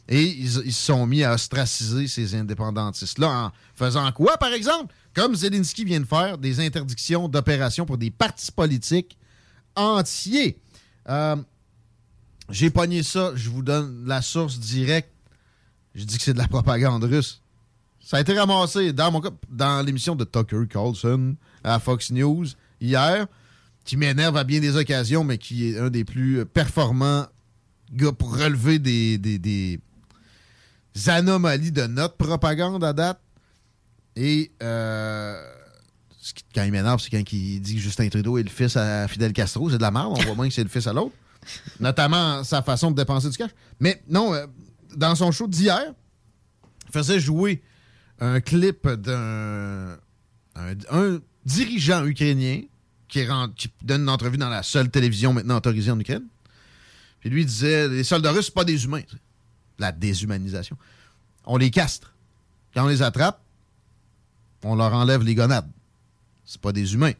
Et 0.09 0.23
ils 0.23 0.51
se 0.51 0.71
sont 0.71 1.07
mis 1.07 1.23
à 1.25 1.33
ostraciser 1.35 2.07
ces 2.09 2.35
indépendantistes-là 2.35 3.29
en 3.47 3.53
faisant 3.75 4.11
quoi, 4.13 4.37
par 4.37 4.53
exemple? 4.53 4.95
Comme 5.15 5.35
Zelensky 5.37 5.85
vient 5.85 6.01
de 6.01 6.07
faire, 6.07 6.39
des 6.39 6.61
interdictions 6.61 7.29
d'opération 7.29 7.87
pour 7.87 7.99
des 7.99 8.11
partis 8.11 8.51
politiques 8.51 9.17
entiers. 9.77 10.59
Euh, 11.09 11.37
J'ai 12.51 12.71
pogné 12.71 13.03
ça, 13.03 13.33
je 13.35 13.49
vous 13.49 13.63
donne 13.63 14.05
la 14.07 14.21
source 14.23 14.59
directe. 14.59 15.11
Je 15.95 16.05
dis 16.05 16.17
que 16.19 16.23
c'est 16.25 16.33
de 16.35 16.39
la 16.39 16.49
propagande 16.49 17.05
russe. 17.05 17.41
Ça 18.01 18.17
a 18.19 18.21
été 18.21 18.37
ramassé 18.39 18.93
dans 18.93 19.11
mon 19.13 19.23
dans 19.49 19.87
l'émission 19.87 20.15
de 20.17 20.25
Tucker 20.25 20.67
Carlson 20.69 21.37
à 21.63 21.79
Fox 21.79 22.11
News 22.11 22.45
hier, 22.81 23.27
qui 23.85 23.97
m'énerve 23.97 24.37
à 24.37 24.45
bien 24.45 24.61
des 24.61 24.77
occasions, 24.77 25.25
mais 25.25 25.39
qui 25.39 25.69
est 25.69 25.79
un 25.79 25.89
des 25.91 26.05
plus 26.05 26.45
performants 26.45 27.27
gars 27.93 28.13
pour 28.13 28.37
relever 28.37 28.79
des, 28.79 29.17
des- 29.19 29.39
des 29.39 29.81
anomalies 31.07 31.73
de 31.73 31.87
notre 31.87 32.17
propagande 32.17 32.85
à 32.85 32.93
date. 32.93 33.21
Et 34.17 34.53
euh, 34.63 35.43
ce 36.21 36.33
qui- 36.35 36.45
quand 36.55 36.63
il 36.65 36.73
m'énerve, 36.73 37.01
c'est 37.01 37.11
quand 37.11 37.33
il 37.33 37.61
dit 37.61 37.75
que 37.77 37.81
Justin 37.81 38.09
Trudeau 38.09 38.39
est 38.39 38.43
le 38.45 38.51
fils 38.51 38.77
à 38.77 39.09
Fidel 39.09 39.33
Castro. 39.33 39.71
C'est 39.71 39.77
de 39.79 39.83
la 39.83 39.91
merde. 39.91 40.15
On 40.19 40.23
voit 40.23 40.35
moins 40.35 40.49
que 40.49 40.55
c'est 40.55 40.63
le 40.63 40.69
fils 40.69 40.87
à 40.87 40.93
l'autre. 40.93 41.15
Notamment 41.81 42.43
sa 42.45 42.63
façon 42.63 42.91
de 42.91 42.97
dépenser 42.97 43.29
du 43.29 43.37
cash. 43.37 43.51
Mais 43.81 44.03
non, 44.09 44.33
euh, 44.33 44.47
dans 44.97 45.15
son 45.15 45.31
show 45.33 45.47
d'hier, 45.47 45.93
faisait 46.93 47.21
jouer 47.21 47.63
un 48.21 48.41
clip 48.41 48.89
d'un 48.89 49.97
un, 50.57 50.75
un 50.91 51.19
dirigeant 51.45 52.07
ukrainien 52.07 52.63
qui, 53.09 53.27
qui 53.57 53.69
donne 53.83 54.03
une 54.03 54.09
entrevue 54.09 54.39
dans 54.39 54.49
la 54.49 54.63
seule 54.63 54.89
télévision 54.89 55.33
maintenant 55.33 55.57
autorisée 55.57 55.91
en 55.91 55.99
Ukraine. 55.99 56.23
Puis 57.21 57.29
lui 57.31 57.43
il 57.43 57.47
disait 57.47 57.89
les 57.89 58.05
soldats 58.05 58.31
russes, 58.33 58.47
c'est 58.47 58.55
pas 58.55 58.65
des 58.65 58.85
humains. 58.85 59.03
La 59.79 59.91
déshumanisation. 59.91 60.79
On 61.45 61.57
les 61.57 61.71
castre. 61.73 62.15
Quand 62.73 62.85
on 62.85 62.89
les 62.89 63.03
attrape, 63.03 63.43
on 64.65 64.75
leur 64.75 64.93
enlève 64.95 65.23
les 65.23 65.35
gonades. 65.35 65.71
C'est 66.45 66.61
pas 66.61 66.73
des 66.73 66.95
humains. 66.95 67.13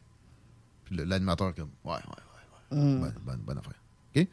Puis 0.85 0.97
l'animateur 0.97 1.53
comme 1.55 1.69
ouais, 1.83 1.93
ouais, 1.93 1.97
ouais, 1.97 2.77
ouais. 2.77 2.99
Bonne, 2.99 3.13
bonne- 3.25 3.39
bonne 3.45 3.57
affaire. 3.57 3.73
OK? 4.15 4.27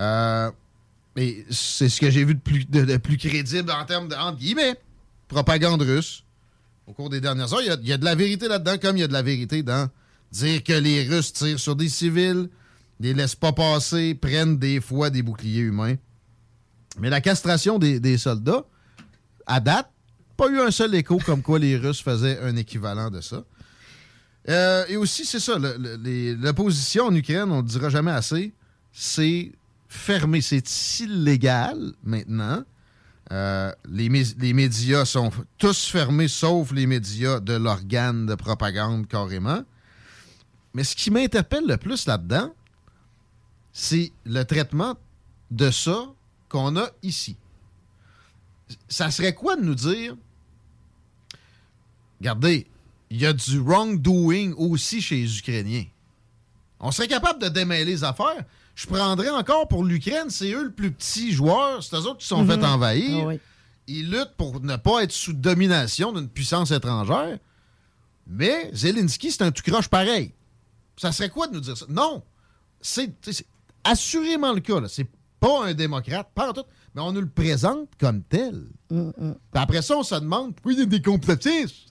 Euh, 0.00 0.50
mais 1.16 1.44
c'est 1.50 1.88
ce 1.88 2.00
que 2.00 2.10
j'ai 2.10 2.24
vu 2.24 2.34
de 2.34 2.40
plus, 2.40 2.64
de, 2.64 2.84
de 2.84 2.96
plus 2.96 3.16
crédible 3.16 3.70
en 3.70 3.84
termes 3.84 4.08
de 4.08 4.14
entre 4.14 4.38
guillemets, 4.38 4.76
propagande 5.28 5.82
russe. 5.82 6.24
Au 6.86 6.92
cours 6.92 7.10
des 7.10 7.20
dernières 7.20 7.52
heures, 7.52 7.60
il 7.60 7.66
y 7.66 7.70
a, 7.70 7.76
il 7.80 7.86
y 7.88 7.92
a 7.92 7.98
de 7.98 8.04
la 8.04 8.14
vérité 8.14 8.48
là-dedans, 8.48 8.78
comme 8.78 8.96
il 8.96 9.00
y 9.00 9.02
a 9.02 9.08
de 9.08 9.12
la 9.12 9.22
vérité 9.22 9.62
dans 9.62 9.90
dire 10.32 10.62
que 10.64 10.72
les 10.72 11.06
Russes 11.08 11.32
tirent 11.32 11.58
sur 11.60 11.76
des 11.76 11.88
civils, 11.88 12.48
les 13.00 13.12
laissent 13.14 13.34
pas 13.34 13.52
passer, 13.52 14.14
prennent 14.14 14.58
des 14.58 14.80
fois 14.80 15.10
des 15.10 15.22
boucliers 15.22 15.60
humains. 15.60 15.96
Mais 16.98 17.10
la 17.10 17.20
castration 17.20 17.78
des, 17.78 18.00
des 18.00 18.16
soldats, 18.18 18.64
à 19.46 19.60
date, 19.60 19.90
pas 20.38 20.48
eu 20.48 20.60
un 20.60 20.70
seul 20.70 20.94
écho 20.94 21.18
comme 21.18 21.42
quoi 21.42 21.58
les 21.58 21.76
Russes 21.76 22.00
faisaient 22.00 22.38
un 22.40 22.54
équivalent 22.54 23.10
de 23.10 23.20
ça. 23.20 23.44
Euh, 24.48 24.84
et 24.88 24.96
aussi, 24.96 25.26
c'est 25.26 25.40
ça, 25.40 25.58
l'opposition 25.58 27.06
en 27.06 27.14
Ukraine, 27.14 27.50
on 27.50 27.60
ne 27.60 27.66
dira 27.66 27.90
jamais 27.90 28.12
assez, 28.12 28.54
c'est 28.92 29.52
fermé, 29.88 30.40
c'est 30.40 30.64
illégal 31.00 31.92
maintenant. 32.04 32.62
Euh, 33.32 33.72
les, 33.90 34.08
les 34.08 34.52
médias 34.54 35.04
sont 35.04 35.30
tous 35.58 35.86
fermés, 35.86 36.28
sauf 36.28 36.70
les 36.70 36.86
médias 36.86 37.40
de 37.40 37.54
l'organe 37.54 38.24
de 38.24 38.36
propagande 38.36 39.08
carrément. 39.08 39.64
Mais 40.72 40.84
ce 40.84 40.94
qui 40.94 41.10
m'interpelle 41.10 41.66
le 41.66 41.76
plus 41.76 42.06
là-dedans, 42.06 42.54
c'est 43.72 44.12
le 44.24 44.44
traitement 44.44 44.96
de 45.50 45.70
ça 45.72 46.06
qu'on 46.48 46.76
a 46.76 46.88
ici. 47.02 47.36
Ça 48.88 49.10
serait 49.10 49.34
quoi 49.34 49.56
de 49.56 49.62
nous 49.62 49.74
dire, 49.74 50.14
regardez, 52.20 52.66
il 53.10 53.20
y 53.20 53.26
a 53.26 53.32
du 53.32 53.58
wrongdoing 53.60 54.52
aussi 54.56 55.00
chez 55.00 55.16
les 55.16 55.38
Ukrainiens. 55.38 55.84
On 56.80 56.90
serait 56.90 57.08
capable 57.08 57.40
de 57.40 57.48
démêler 57.48 57.84
les 57.92 58.04
affaires. 58.04 58.44
Je 58.74 58.86
prendrais 58.86 59.30
encore 59.30 59.66
pour 59.66 59.84
l'Ukraine, 59.84 60.30
c'est 60.30 60.52
eux 60.52 60.64
le 60.64 60.72
plus 60.72 60.92
petit 60.92 61.32
joueur, 61.32 61.82
c'est 61.82 61.96
eux 61.96 62.00
autres 62.06 62.18
qui 62.18 62.26
sont 62.26 62.44
Mhm. 62.44 62.50
fait 62.60 62.64
envahir. 62.64 63.18
Ah 63.24 63.26
oui. 63.28 63.40
Ils 63.88 64.10
luttent 64.10 64.34
pour 64.36 64.60
ne 64.60 64.76
pas 64.76 65.02
être 65.02 65.12
sous 65.12 65.32
domination 65.32 66.12
d'une 66.12 66.28
puissance 66.28 66.70
étrangère. 66.70 67.38
Mais 68.26 68.70
Zelensky, 68.74 69.32
c'est 69.32 69.42
un 69.42 69.50
tout 69.50 69.62
croche 69.68 69.88
pareil. 69.88 70.32
Ça 70.96 71.10
serait 71.12 71.30
quoi 71.30 71.46
de 71.48 71.54
nous 71.54 71.60
dire 71.60 71.76
ça? 71.76 71.86
Non. 71.88 72.22
C'est 72.80 73.10
assurément 73.84 74.52
le 74.52 74.60
cas. 74.60 74.74
C'est 74.88 75.08
pas 75.40 75.64
un 75.64 75.74
démocrate, 75.74 76.28
pas 76.34 76.50
en 76.50 76.52
tout, 76.52 76.64
mais 76.94 77.00
on 77.00 77.12
nous 77.12 77.20
le 77.22 77.28
présente 77.28 77.88
comme 77.98 78.22
tel. 78.22 78.66
Mm, 78.90 79.10
Puis 79.12 79.32
après 79.54 79.82
ça, 79.82 79.96
on 79.96 80.02
se 80.02 80.14
demande 80.16 80.54
pourquoi 80.54 80.72
il 80.74 80.78
y 80.80 80.82
a 80.82 80.86
des 80.86 81.00
complotistes. 81.02 81.86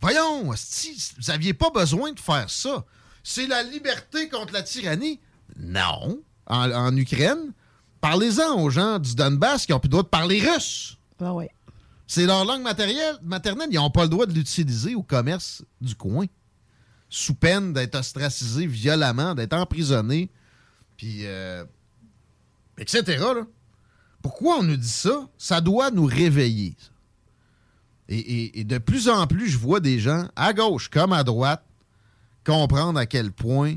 Voyons, 0.00 0.52
esti, 0.52 1.12
vous 1.18 1.30
n'aviez 1.30 1.54
pas 1.54 1.70
besoin 1.70 2.12
de 2.12 2.20
faire 2.20 2.48
ça. 2.48 2.84
C'est 3.22 3.46
la 3.46 3.62
liberté 3.62 4.28
contre 4.28 4.52
la 4.52 4.62
tyrannie? 4.62 5.20
Non. 5.58 6.20
En, 6.46 6.70
en 6.70 6.96
Ukraine, 6.96 7.52
parlez-en 8.00 8.60
aux 8.60 8.70
gens 8.70 8.98
du 8.98 9.14
Donbass 9.14 9.66
qui 9.66 9.72
ont 9.72 9.80
plus 9.80 9.88
le 9.88 9.92
droit 9.92 10.02
de 10.02 10.08
parler 10.08 10.40
russe. 10.40 10.96
Ah 11.20 11.34
ouais. 11.34 11.50
C'est 12.06 12.26
leur 12.26 12.44
langue 12.44 12.62
matérielle, 12.62 13.18
maternelle. 13.22 13.68
Ils 13.70 13.76
n'ont 13.76 13.90
pas 13.90 14.02
le 14.02 14.08
droit 14.08 14.26
de 14.26 14.32
l'utiliser 14.32 14.94
au 14.94 15.02
commerce 15.02 15.62
du 15.80 15.94
coin. 15.94 16.26
Sous 17.08 17.34
peine 17.34 17.72
d'être 17.72 17.94
ostracisés 17.96 18.66
violemment, 18.66 19.34
d'être 19.34 19.52
emprisonnés, 19.52 20.30
puis 20.96 21.26
euh, 21.26 21.64
etc. 22.78 23.02
là. 23.18 23.46
Pourquoi 24.22 24.58
on 24.58 24.62
nous 24.62 24.76
dit 24.76 24.88
ça? 24.88 25.28
Ça 25.38 25.60
doit 25.60 25.90
nous 25.90 26.04
réveiller. 26.04 26.74
ça. 26.78 26.88
Et, 28.10 28.18
et- 28.18 28.60
et 28.60 28.64
de 28.64 28.76
plus 28.78 29.08
en 29.08 29.26
plus, 29.26 29.48
je 29.48 29.56
vois 29.56 29.80
des 29.80 29.98
gens, 30.00 30.28
à 30.36 30.52
gauche 30.52 30.88
comme 30.90 31.12
à 31.12 31.24
droite, 31.24 31.64
comprendre 32.44 32.98
à 32.98 33.06
quel 33.06 33.32
point 33.32 33.76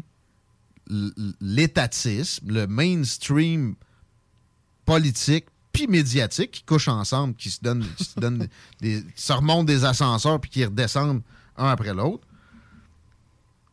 l'étatisme, 1.41 2.51
le 2.51 2.67
mainstream 2.67 3.75
politique 4.85 5.45
puis 5.71 5.87
médiatique 5.87 6.51
qui 6.51 6.63
couchent 6.63 6.87
ensemble, 6.87 7.33
qui 7.35 7.49
se 7.49 7.59
donnent, 7.61 7.85
qui 7.97 8.03
se, 8.03 8.19
donnent 8.19 8.47
des, 8.81 9.03
qui 9.15 9.21
se 9.21 9.33
remontent 9.33 9.63
des 9.63 9.85
ascenseurs 9.85 10.39
puis 10.39 10.51
qui 10.51 10.65
redescendent 10.65 11.21
un 11.57 11.67
après 11.69 11.93
l'autre, 11.93 12.27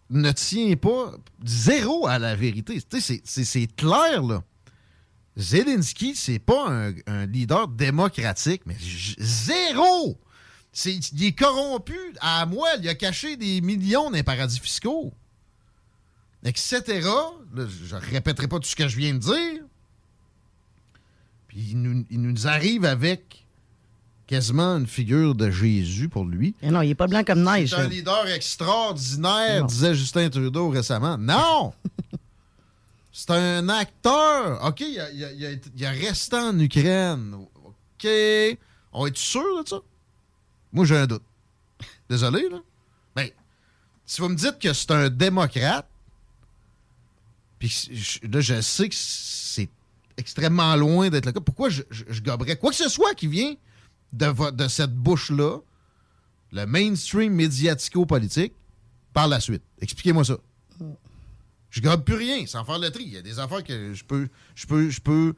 ne 0.08 0.32
tient 0.32 0.76
pas 0.76 1.12
zéro 1.44 2.06
à 2.06 2.18
la 2.18 2.34
vérité. 2.36 2.82
C'est 3.24 3.76
clair, 3.76 4.22
là. 4.22 4.42
Zelensky, 5.36 6.16
c'est 6.16 6.38
pas 6.38 6.68
un, 6.68 6.92
un 7.06 7.26
leader 7.26 7.68
démocratique, 7.68 8.62
mais 8.66 8.76
zéro! 9.18 10.18
C'est- 10.72 11.12
il 11.12 11.24
est 11.24 11.32
corrompu 11.32 11.98
à 12.20 12.46
moelle. 12.46 12.80
Il 12.82 12.88
a 12.88 12.94
caché 12.94 13.36
des 13.36 13.60
millions 13.60 14.04
dans 14.10 14.16
les 14.16 14.22
paradis 14.22 14.60
fiscaux. 14.60 15.12
Etc. 16.44 16.82
Là, 17.54 17.66
je 17.66 17.94
ne 17.96 18.00
répéterai 18.00 18.48
pas 18.48 18.58
tout 18.58 18.68
ce 18.68 18.76
que 18.76 18.88
je 18.88 18.96
viens 18.96 19.12
de 19.14 19.18
dire. 19.18 19.62
Puis 21.48 21.70
il 21.72 21.82
nous, 21.82 22.04
il 22.10 22.20
nous 22.22 22.46
arrive 22.46 22.84
avec 22.84 23.44
quasiment 24.26 24.76
une 24.76 24.86
figure 24.86 25.34
de 25.34 25.50
Jésus 25.50 26.08
pour 26.08 26.24
lui. 26.24 26.54
Eh 26.62 26.70
non, 26.70 26.82
il 26.82 26.90
est 26.90 26.94
pas 26.94 27.08
blanc 27.08 27.24
comme 27.24 27.42
neige. 27.42 27.70
C'est 27.70 27.76
un 27.76 27.82
là. 27.82 27.88
leader 27.88 28.26
extraordinaire, 28.28 29.64
disait 29.66 29.94
Justin 29.94 30.30
Trudeau 30.30 30.68
récemment. 30.68 31.18
Non! 31.18 31.72
C'est 33.12 33.30
un 33.32 33.68
acteur. 33.68 34.64
OK, 34.64 34.80
il 34.80 35.00
a, 35.00 35.10
il 35.10 35.24
a- 35.24 35.32
il 35.32 35.44
a 35.46 35.50
été- 35.50 35.70
il 35.76 35.84
a 35.84 35.90
resté 35.90 36.36
en 36.36 36.56
Ukraine. 36.60 37.34
OK. 37.64 38.08
On 38.92 39.06
est 39.06 39.16
sûr 39.18 39.64
de 39.64 39.68
ça? 39.68 39.76
Moi, 40.72 40.84
j'ai 40.84 40.96
un 40.96 41.06
doute. 41.06 41.22
Désolé, 42.08 42.48
là. 42.48 42.58
Mais 43.16 43.34
si 44.06 44.20
vous 44.20 44.28
me 44.28 44.34
dites 44.34 44.58
que 44.58 44.72
c'est 44.72 44.90
un 44.90 45.08
démocrate, 45.08 45.88
puis 47.58 48.20
là, 48.30 48.40
je 48.40 48.60
sais 48.60 48.88
que 48.88 48.94
c'est 48.96 49.68
extrêmement 50.16 50.74
loin 50.76 51.10
d'être 51.10 51.26
le 51.26 51.32
cas, 51.32 51.40
pourquoi 51.40 51.68
je, 51.68 51.82
je, 51.90 52.04
je 52.08 52.22
goberais 52.22 52.56
quoi 52.56 52.70
que 52.70 52.76
ce 52.76 52.88
soit 52.88 53.14
qui 53.14 53.26
vient 53.26 53.54
de, 54.12 54.68
cette 54.68 54.94
bouche-là, 54.94 55.58
le 56.52 56.66
mainstream 56.66 57.32
médiatico-politique, 57.34 58.54
par 59.12 59.28
la 59.28 59.40
suite? 59.40 59.62
Expliquez-moi 59.80 60.24
ça. 60.24 60.38
Je 61.70 61.80
gobe 61.80 62.02
plus 62.04 62.16
rien 62.16 62.46
sans 62.46 62.64
faire 62.64 62.78
le 62.78 62.90
tri. 62.90 63.04
Il 63.04 63.12
y 63.12 63.16
a 63.16 63.22
des 63.22 63.38
affaires 63.38 63.62
que 63.62 63.94
je 63.94 64.04
peux, 64.04 64.28
je 64.54 64.66
peux, 64.66 64.90
je 64.90 65.00
peux 65.00 65.34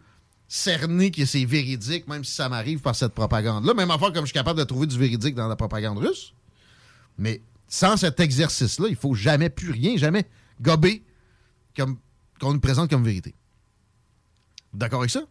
cerner 0.54 1.10
que 1.10 1.24
c'est 1.24 1.46
véridique, 1.46 2.06
même 2.08 2.24
si 2.24 2.32
ça 2.34 2.46
m'arrive 2.50 2.80
par 2.80 2.94
cette 2.94 3.14
propagande-là. 3.14 3.72
Même 3.72 3.90
affaire 3.90 4.12
comme 4.12 4.24
je 4.24 4.26
suis 4.26 4.34
capable 4.34 4.58
de 4.58 4.64
trouver 4.64 4.86
du 4.86 4.98
véridique 4.98 5.34
dans 5.34 5.48
la 5.48 5.56
propagande 5.56 5.96
russe. 5.96 6.34
Mais 7.16 7.40
sans 7.68 7.96
cet 7.96 8.20
exercice-là, 8.20 8.88
il 8.90 8.96
faut 8.96 9.14
jamais 9.14 9.48
plus 9.48 9.70
rien, 9.70 9.96
jamais 9.96 10.26
gober 10.60 11.02
comme 11.74 11.96
qu'on 12.38 12.52
nous 12.52 12.60
présente 12.60 12.90
comme 12.90 13.02
vérité. 13.02 13.34
D'accord 14.74 15.00
avec 15.00 15.10
ça? 15.10 15.22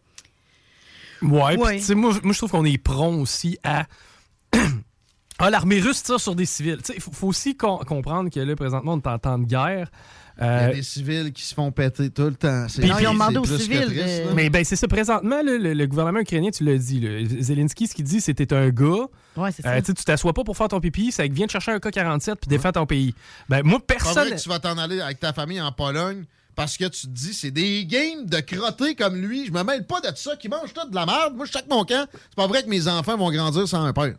Ouais, 1.22 1.52
puis 1.54 1.62
Ouais. 1.62 1.76
tu 1.78 1.84
sais, 1.84 1.94
moi, 1.94 2.18
moi 2.24 2.32
je 2.32 2.38
trouve 2.38 2.50
qu'on 2.50 2.64
est 2.64 2.78
prompt 2.78 3.20
aussi 3.20 3.58
à. 3.62 3.86
ah, 5.38 5.50
l'armée 5.50 5.78
russe 5.80 6.02
tire 6.02 6.18
sur 6.18 6.34
des 6.34 6.46
civils. 6.46 6.80
Il 6.96 7.00
faut, 7.00 7.12
faut 7.12 7.28
aussi 7.28 7.56
com- 7.56 7.78
comprendre 7.86 8.28
que 8.28 8.40
là, 8.40 8.56
présentement, 8.56 8.94
on 8.94 8.98
est 9.00 9.06
en 9.06 9.18
temps 9.20 9.38
de 9.38 9.44
guerre. 9.46 9.88
Il 10.38 10.44
y 10.44 10.46
Euh, 10.46 10.68
a 10.70 10.72
des 10.72 10.82
civils 10.82 11.32
qui 11.32 11.42
se 11.42 11.54
font 11.54 11.70
péter 11.70 12.10
tout 12.10 12.22
le 12.24 12.34
temps. 12.34 12.66
Puis- 12.66 12.90
ont 12.90 13.12
demandé 13.12 13.34
c'est 13.44 13.52
aux 13.54 13.58
civils 13.58 13.84
triste, 13.86 14.28
de-. 14.28 14.34
Mais 14.34 14.48
ben, 14.50 14.64
c'est 14.64 14.76
ça. 14.76 14.88
Présentement, 14.88 15.42
le, 15.44 15.56
le 15.74 15.86
gouvernement 15.86 16.20
ukrainien, 16.20 16.50
tu 16.50 16.64
l'as 16.64 16.78
dit, 16.78 17.26
Zelensky, 17.40 17.86
ce 17.86 17.94
qu'il 17.94 18.04
dit, 18.04 18.20
c'est 18.20 18.32
que 18.34 18.42
t'es 18.42 18.54
un 18.54 18.70
gars. 18.70 19.06
Ouais, 19.36 19.50
c'est 19.52 19.66
euh, 19.66 19.80
ça. 19.84 19.92
tu 19.94 20.04
t'assois 20.04 20.32
pas 20.32 20.44
pour 20.44 20.56
faire 20.56 20.68
ton 20.68 20.80
pipi, 20.80 21.12
c'est 21.12 21.28
que 21.28 21.34
viens 21.34 21.46
te 21.46 21.52
chercher 21.52 21.72
un 21.72 21.78
K-47 21.78 22.36
puis 22.36 22.48
défends 22.48 22.72
ton 22.72 22.86
pays. 22.86 23.14
Ben, 23.48 23.62
moi, 23.62 23.78
vrai 23.78 23.84
personne. 23.86 24.30
que 24.30 24.40
tu 24.42 24.48
vas 24.48 24.58
t'en 24.58 24.78
aller 24.78 25.00
avec 25.00 25.20
ta 25.20 25.32
famille 25.32 25.60
en 25.60 25.72
Pologne 25.72 26.24
parce 26.54 26.76
que 26.76 26.84
tu 26.84 27.02
te 27.02 27.12
dis 27.12 27.32
c'est 27.34 27.50
des 27.50 27.84
games 27.86 28.26
de 28.26 28.40
crottés 28.40 28.94
comme 28.94 29.16
lui. 29.16 29.46
Je 29.46 29.52
me 29.52 29.62
mêle 29.62 29.86
pas 29.86 30.00
de 30.00 30.14
ça 30.16 30.36
qui 30.36 30.48
mange 30.48 30.72
tout 30.74 30.88
de 30.88 30.94
la 30.94 31.06
merde. 31.06 31.34
Moi, 31.36 31.46
je 31.46 31.52
chaque 31.52 31.68
mon 31.68 31.84
camp. 31.84 32.06
C'est 32.12 32.36
pas 32.36 32.46
vrai 32.46 32.62
que 32.62 32.68
mes 32.68 32.88
enfants 32.88 33.16
vont 33.16 33.30
grandir 33.30 33.66
sans 33.66 33.84
un 33.84 33.92
père. 33.92 34.14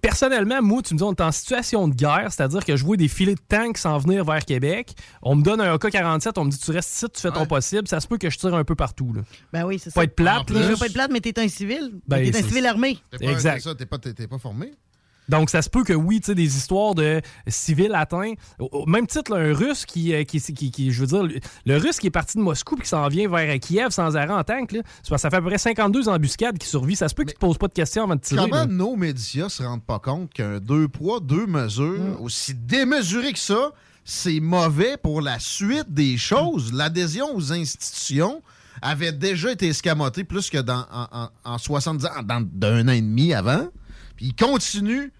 Personnellement, 0.00 0.62
moi, 0.62 0.82
tu 0.82 0.94
me 0.94 0.98
dis, 0.98 1.04
on 1.04 1.12
est 1.12 1.20
en 1.20 1.32
situation 1.32 1.88
de 1.88 1.94
guerre, 1.94 2.28
c'est-à-dire 2.30 2.64
que 2.64 2.76
je 2.76 2.84
vois 2.84 2.96
des 2.96 3.08
filets 3.08 3.34
de 3.34 3.40
tanks 3.48 3.78
s'en 3.78 3.98
venir 3.98 4.24
vers 4.24 4.44
Québec. 4.44 4.94
On 5.22 5.34
me 5.36 5.42
donne 5.42 5.60
un 5.60 5.74
AK-47, 5.74 6.32
on 6.36 6.44
me 6.44 6.50
dit, 6.50 6.58
tu 6.58 6.70
restes 6.70 6.94
ici, 6.94 7.06
tu 7.14 7.20
fais 7.20 7.30
ton 7.30 7.40
Ouais. 7.40 7.46
possible. 7.46 7.88
Ça 7.88 8.00
se 8.00 8.06
peut 8.06 8.18
que 8.18 8.30
je 8.30 8.38
tire 8.38 8.54
un 8.54 8.64
peu 8.64 8.74
partout. 8.74 9.12
Là. 9.14 9.22
Ben 9.52 9.64
oui, 9.64 9.78
c'est 9.78 9.92
Pas 9.94 10.00
ça. 10.00 10.04
être 10.04 10.14
plate, 10.16 10.42
Je 10.48 10.54
veux 10.54 10.76
pas 10.76 10.86
être 10.86 10.92
plate, 10.92 11.10
mais 11.12 11.20
t'es 11.20 11.38
un 11.40 11.48
civil. 11.48 11.92
Ben, 12.06 12.30
t'es 12.30 12.36
un 12.38 12.42
civil 12.42 12.66
armé. 12.66 12.98
Pas, 13.10 13.18
Exact. 13.30 13.84
pas, 13.86 13.98
t'es 13.98 14.26
pas 14.26 14.38
formé. 14.38 14.72
Donc, 15.28 15.50
ça 15.50 15.62
se 15.62 15.68
peut 15.70 15.84
que 15.84 15.92
oui, 15.92 16.20
tu 16.20 16.26
sais, 16.26 16.34
des 16.34 16.56
histoires 16.56 16.94
de 16.94 17.20
civils 17.46 17.94
atteints. 17.94 18.32
Au 18.58 18.86
même 18.86 19.06
titre, 19.06 19.34
là, 19.36 19.40
un 19.50 19.54
Russe 19.54 19.84
qui, 19.84 20.14
euh, 20.14 20.24
qui, 20.24 20.40
qui, 20.40 20.70
qui- 20.70 20.90
je 20.92 21.00
veux 21.00 21.06
dire, 21.06 21.40
le- 21.66 21.76
Russe 21.76 21.98
qui 21.98 22.06
est 22.06 22.10
parti 22.10 22.38
de 22.38 22.42
Moscou 22.42 22.74
puis 22.76 22.84
qui 22.84 22.88
s'en 22.90 23.06
vient 23.08 23.28
vers 23.28 23.58
Kiev 23.60 23.90
sans 23.90 24.16
arrêt 24.16 24.32
en 24.32 24.44
tank, 24.44 24.72
là, 24.72 24.80
ça 25.02 25.18
fait 25.30 25.36
à 25.36 25.40
peu 25.40 25.46
près 25.48 25.58
52 25.58 26.08
embuscades 26.08 26.58
qui 26.58 26.66
survivent. 26.68 26.96
Ça 26.96 27.08
se 27.08 27.14
peut 27.14 27.24
qu'il 27.24 27.34
te 27.34 27.38
pose 27.38 27.58
pas 27.58 27.68
de 27.68 27.72
questions 27.74 28.04
avant 28.04 28.16
de 28.16 28.20
tirer. 28.20 28.40
Comment 28.42 28.56
là. 28.56 28.66
nos 28.66 28.96
médias 28.96 29.48
se 29.48 29.62
rendent 29.62 29.84
pas 29.84 29.98
compte 29.98 30.32
qu'un 30.32 30.60
deux 30.60 30.88
poids, 30.88 31.20
deux 31.20 31.46
mesures, 31.46 31.98
Mm. 32.18 32.22
aussi 32.22 32.54
démesuré 32.54 33.32
que 33.32 33.38
ça, 33.38 33.72
c'est 34.04 34.40
mauvais 34.40 34.96
pour 34.96 35.20
la 35.20 35.38
suite 35.38 35.92
des 35.92 36.16
choses? 36.16 36.72
L'adhésion 36.72 37.26
aux 37.34 37.52
institutions 37.52 38.42
avait 38.80 39.12
déjà 39.12 39.52
été 39.52 39.68
escamotée 39.68 40.24
plus 40.24 40.48
que 40.50 40.58
dans, 40.58 40.86
en, 40.92 41.06
en- 41.12 41.28
en 41.44 41.58
70 41.58 42.06
ans, 42.06 42.10
dans- 42.24 42.40
d'un 42.50 42.88
an 42.88 42.92
et 42.92 43.00
demi 43.02 43.34
avant. 43.34 43.66
Puis 44.16 44.26
ils 44.26 44.34
continuent 44.34 45.10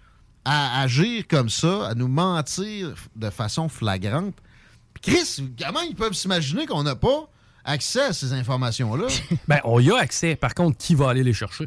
à 0.50 0.80
agir 0.80 1.24
comme 1.28 1.50
ça, 1.50 1.88
à 1.88 1.94
nous 1.94 2.08
mentir 2.08 2.94
de 3.14 3.28
façon 3.28 3.68
flagrante. 3.68 4.34
Puis 4.94 5.12
Chris, 5.12 5.44
comment 5.62 5.82
ils 5.82 5.94
peuvent 5.94 6.14
s'imaginer 6.14 6.64
qu'on 6.64 6.84
n'a 6.84 6.96
pas 6.96 7.28
accès 7.66 8.00
à 8.00 8.12
ces 8.14 8.32
informations-là? 8.32 9.08
Ben, 9.48 9.60
on 9.64 9.78
y 9.78 9.90
a 9.90 9.98
accès. 9.98 10.36
Par 10.36 10.54
contre, 10.54 10.78
qui 10.78 10.94
va 10.94 11.10
aller 11.10 11.22
les 11.22 11.34
chercher? 11.34 11.66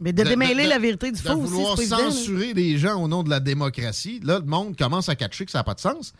Mais 0.00 0.14
de 0.14 0.24
démêler 0.24 0.66
la 0.66 0.78
vérité 0.78 1.12
du 1.12 1.22
de 1.22 1.28
faux 1.28 1.34
aussi, 1.34 1.52
vouloir 1.52 1.78
c'est 1.78 1.88
pas 1.90 1.96
évident, 1.96 2.08
là. 2.08 2.10
censurer 2.10 2.54
les 2.54 2.78
gens 2.78 3.00
au 3.00 3.06
nom 3.06 3.22
de 3.22 3.28
la 3.28 3.38
démocratie, 3.38 4.18
là, 4.24 4.38
le 4.38 4.46
monde 4.46 4.74
commence 4.76 5.10
à 5.10 5.14
catcher 5.14 5.44
que 5.44 5.52
ça 5.52 5.58
n'a 5.58 5.64
pas 5.64 5.74
de 5.74 5.80
sens. 5.80 6.14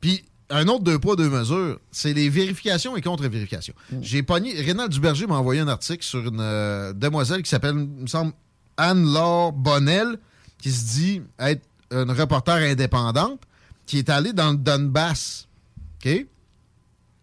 Puis, 0.00 0.24
un 0.50 0.68
autre 0.68 0.84
deux 0.84 1.00
poids, 1.00 1.16
deux 1.16 1.28
mesures, 1.28 1.80
c'est 1.90 2.14
les 2.14 2.28
vérifications 2.28 2.96
et 2.96 3.02
contre-vérifications. 3.02 3.74
J'ai 4.00 4.22
pogné... 4.22 4.58
Rénal 4.62 4.88
Duberger 4.88 5.26
m'a 5.26 5.34
envoyé 5.34 5.60
un 5.60 5.68
article 5.68 6.04
sur 6.04 6.26
une 6.26 6.40
euh, 6.40 6.92
demoiselle 6.92 7.42
qui 7.42 7.50
s'appelle, 7.50 7.74
il 7.74 8.02
me 8.02 8.06
semble, 8.06 8.32
Anne-Laure 8.76 9.52
Bonnel, 9.52 10.16
qui 10.60 10.70
se 10.70 10.84
dit 10.96 11.22
être 11.38 11.64
une 11.90 12.10
reporter 12.10 12.56
indépendante, 12.56 13.40
qui 13.86 13.98
est 13.98 14.10
allée 14.10 14.32
dans 14.32 14.50
le 14.50 14.58
Donbass. 14.58 15.48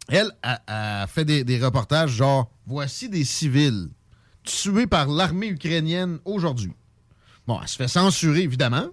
Elle 0.07 0.31
a, 0.43 1.01
a 1.01 1.07
fait 1.07 1.25
des, 1.25 1.63
reportages 1.63 2.11
genre 2.11 2.49
voici 2.65 3.09
des 3.09 3.23
civils 3.23 3.89
tués 4.43 4.87
par 4.87 5.07
l'armée 5.07 5.47
ukrainienne 5.47 6.19
aujourd'hui. 6.25 6.73
Bon, 7.47 7.59
elle 7.61 7.67
se 7.67 7.75
fait 7.75 7.87
censurer, 7.87 8.41
évidemment. 8.41 8.87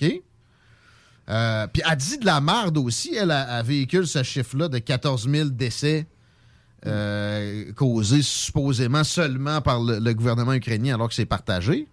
OK? 0.00 0.12
Euh, 1.28 1.66
Puis 1.72 1.82
elle 1.88 1.96
dit 1.96 2.18
de 2.18 2.26
la 2.26 2.40
merde 2.40 2.76
aussi. 2.78 3.14
Elle, 3.14 3.30
a, 3.30 3.60
elle 3.60 3.66
véhicule 3.66 4.06
ce 4.06 4.22
chiffre-là 4.22 4.68
de 4.68 4.78
14 4.78 5.28
000 5.28 5.48
décès 5.50 6.06
euh, 6.86 7.72
causés 7.72 8.22
supposément 8.22 9.04
seulement 9.04 9.60
par 9.60 9.80
le, 9.80 9.98
le 9.98 10.14
gouvernement 10.14 10.52
ukrainien 10.52 10.94
alors 10.94 11.08
que 11.08 11.14
c'est 11.14 11.24
partagé. 11.24 11.88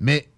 Mais 0.00 0.28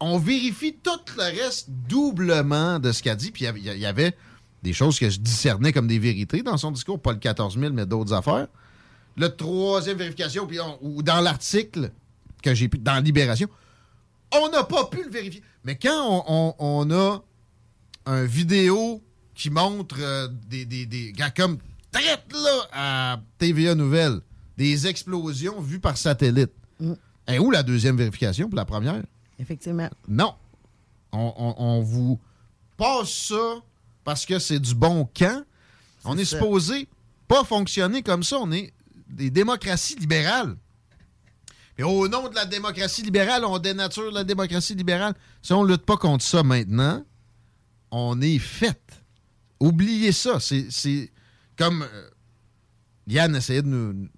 on 0.00 0.18
vérifie 0.18 0.74
tout 0.82 0.90
le 1.16 1.22
reste 1.42 1.68
doublement 1.70 2.78
de 2.78 2.92
ce 2.92 3.02
qu'elle 3.02 3.16
dit. 3.16 3.30
Puis 3.30 3.44
il 3.44 3.78
y 3.78 3.86
avait- 3.86 4.16
des 4.62 4.72
choses 4.72 4.98
que 4.98 5.08
je 5.08 5.20
discernais 5.20 5.72
comme 5.72 5.86
des 5.86 5.98
vérités 6.00 6.42
dans 6.42 6.56
son 6.56 6.72
discours, 6.72 7.00
pas 7.00 7.12
le 7.12 7.18
14 7.18 7.56
000, 7.58 7.72
mais 7.72 7.86
d'autres 7.86 8.12
affaires. 8.12 8.48
Le 9.16 9.28
troisième 9.28 9.96
vérification, 9.96 10.46
puis 10.46 10.58
on- 10.60 10.78
ou 10.82 11.02
dans 11.02 11.20
l'article 11.20 11.92
que 12.42 12.52
j'ai 12.54 12.68
pu, 12.68 12.78
dans 12.78 13.02
Libération, 13.02 13.48
on 14.34 14.48
n'a 14.50 14.64
pas 14.64 14.86
pu 14.86 15.04
le 15.04 15.10
vérifier. 15.10 15.42
Mais 15.62 15.76
quand 15.78 16.24
on, 16.26 16.54
on- 16.58 16.88
on 16.90 16.90
a 16.90 17.22
un 18.06 18.24
vidéo 18.24 19.02
qui 19.34 19.50
montre 19.50 19.96
euh, 20.00 20.26
des, 20.48 20.64
des, 20.64 20.84
des 20.86 21.12
gars 21.12 21.30
comme 21.30 21.58
traite 21.92 22.26
là 22.32 22.68
à 22.72 23.20
TVA 23.38 23.74
Nouvelle, 23.76 24.20
des 24.56 24.86
explosions 24.88 25.60
vues 25.60 25.80
par 25.80 25.96
satellite. 25.96 26.52
Et 27.28 27.38
où 27.38 27.50
la 27.50 27.62
deuxième 27.62 27.96
vérification 27.96 28.48
pour 28.48 28.56
la 28.56 28.64
première? 28.64 29.02
Effectivement. 29.38 29.88
Non. 30.08 30.34
On, 31.12 31.32
on- 31.36 31.54
on 31.58 31.80
vous 31.82 32.18
passe 32.76 33.10
ça 33.28 33.56
parce 34.04 34.24
que 34.26 34.38
c'est 34.38 34.60
du 34.60 34.74
bon 34.74 35.08
camp. 35.14 35.44
On 36.04 36.16
est 36.18 36.24
ça. 36.24 36.38
supposé 36.38 36.88
pas 37.28 37.44
fonctionner 37.44 38.02
comme 38.02 38.22
ça. 38.22 38.38
On 38.38 38.52
est 38.52 38.72
des 39.08 39.30
démocraties 39.30 39.96
libérales. 39.96 40.56
Et 41.78 41.82
au 41.82 42.08
nom 42.08 42.28
de 42.28 42.34
la 42.34 42.46
démocratie 42.46 43.02
libérale, 43.02 43.44
on 43.44 43.58
dénature 43.58 44.10
la 44.10 44.24
démocratie 44.24 44.74
libérale. 44.74 45.14
Si 45.42 45.52
on 45.52 45.64
ne 45.64 45.68
lutte 45.72 45.84
pas 45.84 45.96
contre 45.96 46.24
ça 46.24 46.42
maintenant, 46.42 47.04
on 47.90 48.20
est 48.20 48.38
fait. 48.38 48.80
Oubliez 49.60 50.12
ça. 50.12 50.40
C'est 50.40 50.66
c'est 50.70 51.10
comme 51.56 51.82
euh, 51.82 52.10
Yann 53.08 53.34
essayait 53.36 53.62
de 53.62 53.68
nous 53.68 54.08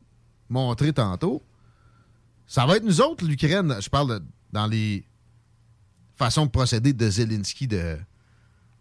montrer 0.49 0.93
tantôt. 0.93 1.43
Ça 2.47 2.65
va 2.67 2.77
être 2.77 2.85
nous 2.85 3.01
autres, 3.01 3.25
l'Ukraine. 3.25 3.77
Je 3.81 3.89
parle 3.89 4.21
de- 4.21 4.25
dans 4.53 4.67
les 4.67 5.05
façons 6.19 6.47
de 6.47 6.51
procéder 6.51 6.93
de 6.93 7.09
Zelensky 7.09 7.67
de 7.69 7.97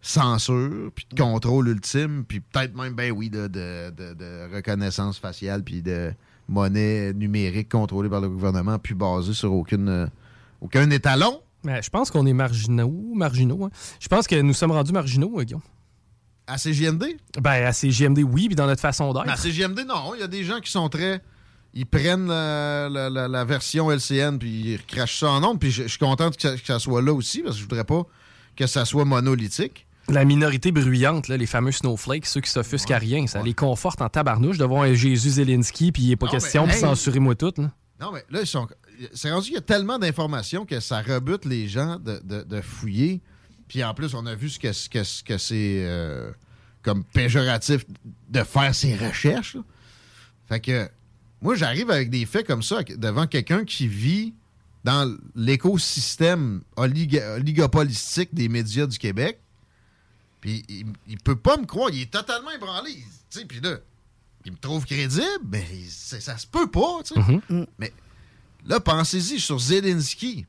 censure, 0.00 0.90
puis 0.94 1.06
de 1.10 1.20
contrôle 1.20 1.68
ultime, 1.68 2.24
puis 2.26 2.40
peut-être 2.40 2.74
même, 2.76 2.94
ben 2.94 3.10
oui, 3.12 3.30
de, 3.30 3.46
de- 3.48 3.90
de- 3.90 4.14
de 4.14 4.54
reconnaissance 4.54 5.18
faciale, 5.18 5.62
puis 5.64 5.82
de 5.82 6.12
monnaie 6.48 7.12
numérique 7.12 7.68
contrôlée 7.70 8.08
par 8.08 8.20
le 8.20 8.28
gouvernement, 8.28 8.78
puis 8.78 8.94
basée 8.94 9.32
sur 9.34 9.52
aucune, 9.52 9.88
euh, 9.88 10.06
aucun 10.60 10.88
étalon. 10.90 11.40
Ben, 11.64 11.82
je 11.82 11.90
pense 11.90 12.10
qu'on 12.10 12.24
est 12.26 12.32
marginaux. 12.32 13.12
marginaux 13.14 13.64
hein. 13.64 13.70
Je 13.98 14.06
pense 14.08 14.26
que 14.26 14.40
nous 14.40 14.54
sommes 14.54 14.70
rendus 14.70 14.92
marginaux, 14.92 15.40
euh, 15.40 15.42
Guillaume. 15.44 15.62
À 16.46 16.56
CGMD? 16.56 17.16
Ben, 17.40 17.64
à 17.66 17.72
CGMD, 17.72 18.20
oui, 18.22 18.46
puis 18.46 18.54
dans 18.56 18.66
notre 18.66 18.80
façon 18.80 19.12
d'être. 19.12 19.28
À 19.28 19.36
CGMD, 19.36 19.80
non. 19.86 20.14
Il 20.14 20.20
y 20.20 20.22
a 20.22 20.28
des 20.28 20.44
gens 20.44 20.60
qui 20.60 20.70
sont 20.70 20.88
très. 20.88 21.20
Ils 21.74 21.86
prennent 21.86 22.26
la, 22.28 22.88
la- 22.88 23.10
la- 23.10 23.28
la 23.28 23.44
version 23.44 23.90
LCN 23.90 24.38
puis 24.38 24.72
ils 24.74 24.84
crachent 24.86 25.18
ça 25.20 25.30
en 25.30 25.44
ondes. 25.44 25.60
Puis 25.60 25.70
je, 25.70 25.82
je 25.84 25.88
suis 25.88 25.98
content 25.98 26.30
que 26.30 26.40
ça, 26.40 26.56
que 26.56 26.66
ça 26.66 26.78
soit 26.78 27.02
là 27.02 27.12
aussi 27.12 27.42
parce 27.42 27.54
que 27.56 27.58
je 27.60 27.64
voudrais 27.64 27.84
pas 27.84 28.04
que 28.56 28.66
ça 28.66 28.84
soit 28.84 29.04
monolithique. 29.04 29.86
La 30.08 30.24
minorité 30.24 30.72
bruyante, 30.72 31.28
là, 31.28 31.36
les 31.36 31.44
fameux 31.46 31.70
snowflakes, 31.70 32.24
ceux 32.26 32.40
qui 32.40 32.50
s'offusquent 32.50 32.90
à 32.92 32.98
rien, 32.98 33.26
ça 33.26 33.42
les 33.42 33.52
conforte 33.52 34.00
en 34.00 34.08
tabarnouche 34.08 34.56
de 34.56 34.64
voir 34.64 34.84
un 34.84 34.94
Jésus 34.94 35.30
Zelensky, 35.32 35.92
puis 35.92 36.02
il 36.04 36.08
n'est 36.08 36.16
pas 36.16 36.26
Non, 36.26 36.32
question, 36.32 36.62
mais, 36.62 36.68
puis 36.72 36.76
hey. 36.78 36.80
censurez-moi 36.88 37.34
tout. 37.34 37.52
Là. 37.58 37.70
Non, 38.00 38.12
mais 38.12 38.24
là, 38.30 38.40
ils 38.40 38.46
sont. 38.46 38.66
C'est 39.12 39.30
rendu 39.30 39.46
qu'il 39.48 39.54
y 39.54 39.58
a 39.58 39.60
tellement 39.60 39.98
d'informations 39.98 40.64
que 40.64 40.80
ça 40.80 41.02
rebute 41.02 41.44
les 41.44 41.68
gens 41.68 41.98
de, 41.98 42.20
de- 42.24 42.42
de 42.42 42.60
fouiller. 42.62 43.20
Puis 43.68 43.84
en 43.84 43.92
plus, 43.92 44.14
on 44.14 44.24
a 44.24 44.34
vu 44.34 44.48
ce 44.48 44.58
que, 44.58 44.72
ce 44.72 44.88
que, 44.88 45.04
ce 45.04 45.22
que 45.22 45.36
c'est 45.36 45.82
euh, 45.84 46.30
comme 46.82 47.04
péjoratif 47.04 47.84
de 48.30 48.42
faire 48.44 48.74
ses 48.74 48.96
recherches. 48.96 49.56
là. 49.56 49.60
Fait 50.48 50.60
que 50.60 50.88
moi, 51.42 51.54
j'arrive 51.54 51.90
avec 51.90 52.10
des 52.10 52.26
faits 52.26 52.46
comme 52.46 52.62
ça 52.62 52.82
devant 52.82 53.26
quelqu'un 53.26 53.64
qui 53.64 53.86
vit 53.88 54.34
dans 54.84 55.16
l'écosystème 55.34 56.62
oligopolistique 56.76 58.34
des 58.34 58.48
médias 58.48 58.86
du 58.86 58.98
Québec. 58.98 59.38
Puis 60.40 60.64
il, 60.68 60.86
il 61.08 61.18
peut 61.18 61.36
pas 61.36 61.56
me 61.56 61.66
croire. 61.66 61.90
Il 61.92 62.02
est 62.02 62.10
totalement 62.10 62.50
ébranlé. 62.50 62.90
Il- 62.92 63.02
tu 63.30 63.40
sais, 63.40 63.44
Puis 63.44 63.60
là, 63.60 63.76
il 64.44 64.52
me 64.52 64.56
trouve 64.56 64.86
crédible. 64.86 65.26
Mais 65.50 65.66
ça 65.90 66.38
se 66.38 66.46
peut 66.46 66.70
pas. 66.70 67.02
tu 67.04 67.14
sais. 67.14 67.66
Mais 67.78 67.92
là, 68.66 68.80
pensez-y 68.80 69.40
sur 69.40 69.58
Zelensky. 69.58 70.46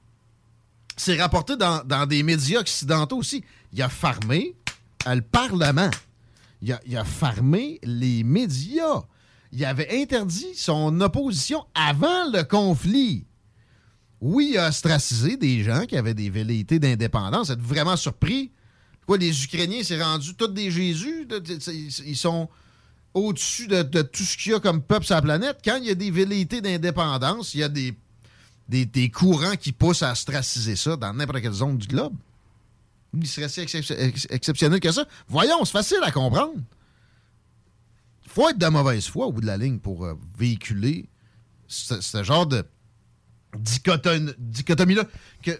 C'est 0.95 1.19
rapporté 1.19 1.56
dans, 1.58 1.84
dans 1.86 2.06
des 2.06 2.23
médias 2.23 2.60
occidentaux 2.60 3.17
aussi. 3.17 3.43
Il 3.73 3.82
a 3.82 3.89
farmé 3.89 4.54
euh, 5.08 5.15
le 5.15 5.21
Parlement. 5.21 5.89
Il 6.62 6.73
a, 6.73 6.80
il 6.86 6.95
a 6.97 7.06
farmé 7.06 7.80
les 7.84 8.23
médias. 8.23 9.02
Il 9.51 9.65
avait 9.65 10.01
interdit 10.01 10.53
son 10.55 11.01
opposition 11.01 11.65
avant 11.73 12.29
le 12.31 12.43
conflit. 12.43 13.25
Oui, 14.21 14.51
il 14.53 14.57
a 14.57 14.67
ostracisé 14.67 15.38
des 15.38 15.63
gens 15.63 15.85
qui 15.85 15.97
avaient 15.97 16.13
des 16.13 16.29
velléités 16.29 16.79
d'indépendance. 16.79 17.49
Êtes-vous 17.49 17.67
vraiment 17.67 17.95
surpris? 17.95 18.51
Quoi, 19.07 19.17
les 19.17 19.43
Ukrainiens, 19.43 19.81
c'est 19.83 20.01
rendu 20.01 20.35
tous 20.35 20.47
des 20.47 20.69
Jésus? 20.69 21.27
Ils 22.05 22.17
sont 22.17 22.49
au-dessus 23.13 23.67
de, 23.67 24.01
tout 24.01 24.23
ce 24.23 24.38
qu'il 24.38 24.51
y 24.51 24.55
a 24.55 24.59
comme 24.59 24.81
peuple 24.81 25.05
sur 25.05 25.15
la 25.15 25.21
planète. 25.21 25.59
Quand 25.63 25.77
il 25.77 25.85
y 25.85 25.89
a 25.89 25.95
des 25.95 26.12
velléités 26.12 26.62
d'indépendance, 26.62 27.53
il 27.55 27.62
y 27.62 27.63
a 27.63 27.69
des, 27.69 27.95
des, 28.67 29.09
courants 29.09 29.55
qui 29.55 29.71
poussent 29.71 30.03
à 30.03 30.12
ostraciser 30.12 30.75
ça 30.75 30.95
dans 30.95 31.13
n'importe 31.13 31.41
quelle 31.41 31.53
zone 31.53 31.77
du 31.77 31.88
globe. 31.88 32.13
Il 33.17 33.25
serait 33.25 33.49
si 33.49 33.62
ex- 33.62 34.27
exceptionnel 34.29 34.79
que 34.79 34.91
ça. 34.91 35.07
Voyons, 35.27 35.65
c'est 35.65 35.71
facile 35.71 35.99
à 36.03 36.12
comprendre. 36.12 36.53
Il 38.39 38.43
faut 38.43 38.49
être 38.52 38.58
de 38.58 38.67
mauvaise 38.67 39.06
foi 39.08 39.25
au 39.28 39.34
bout 39.34 39.41
de 39.41 39.47
la 39.47 39.58
ligne 39.58 39.80
pour 39.80 40.06
euh, 40.06 40.13
véhiculer 40.38 41.10
ce, 41.67 41.99
ce 41.99 42.23
genre 42.23 42.45
de 42.45 42.63
dichotom- 43.58 44.34
dichotomie-là 44.38 45.04
que 45.43 45.52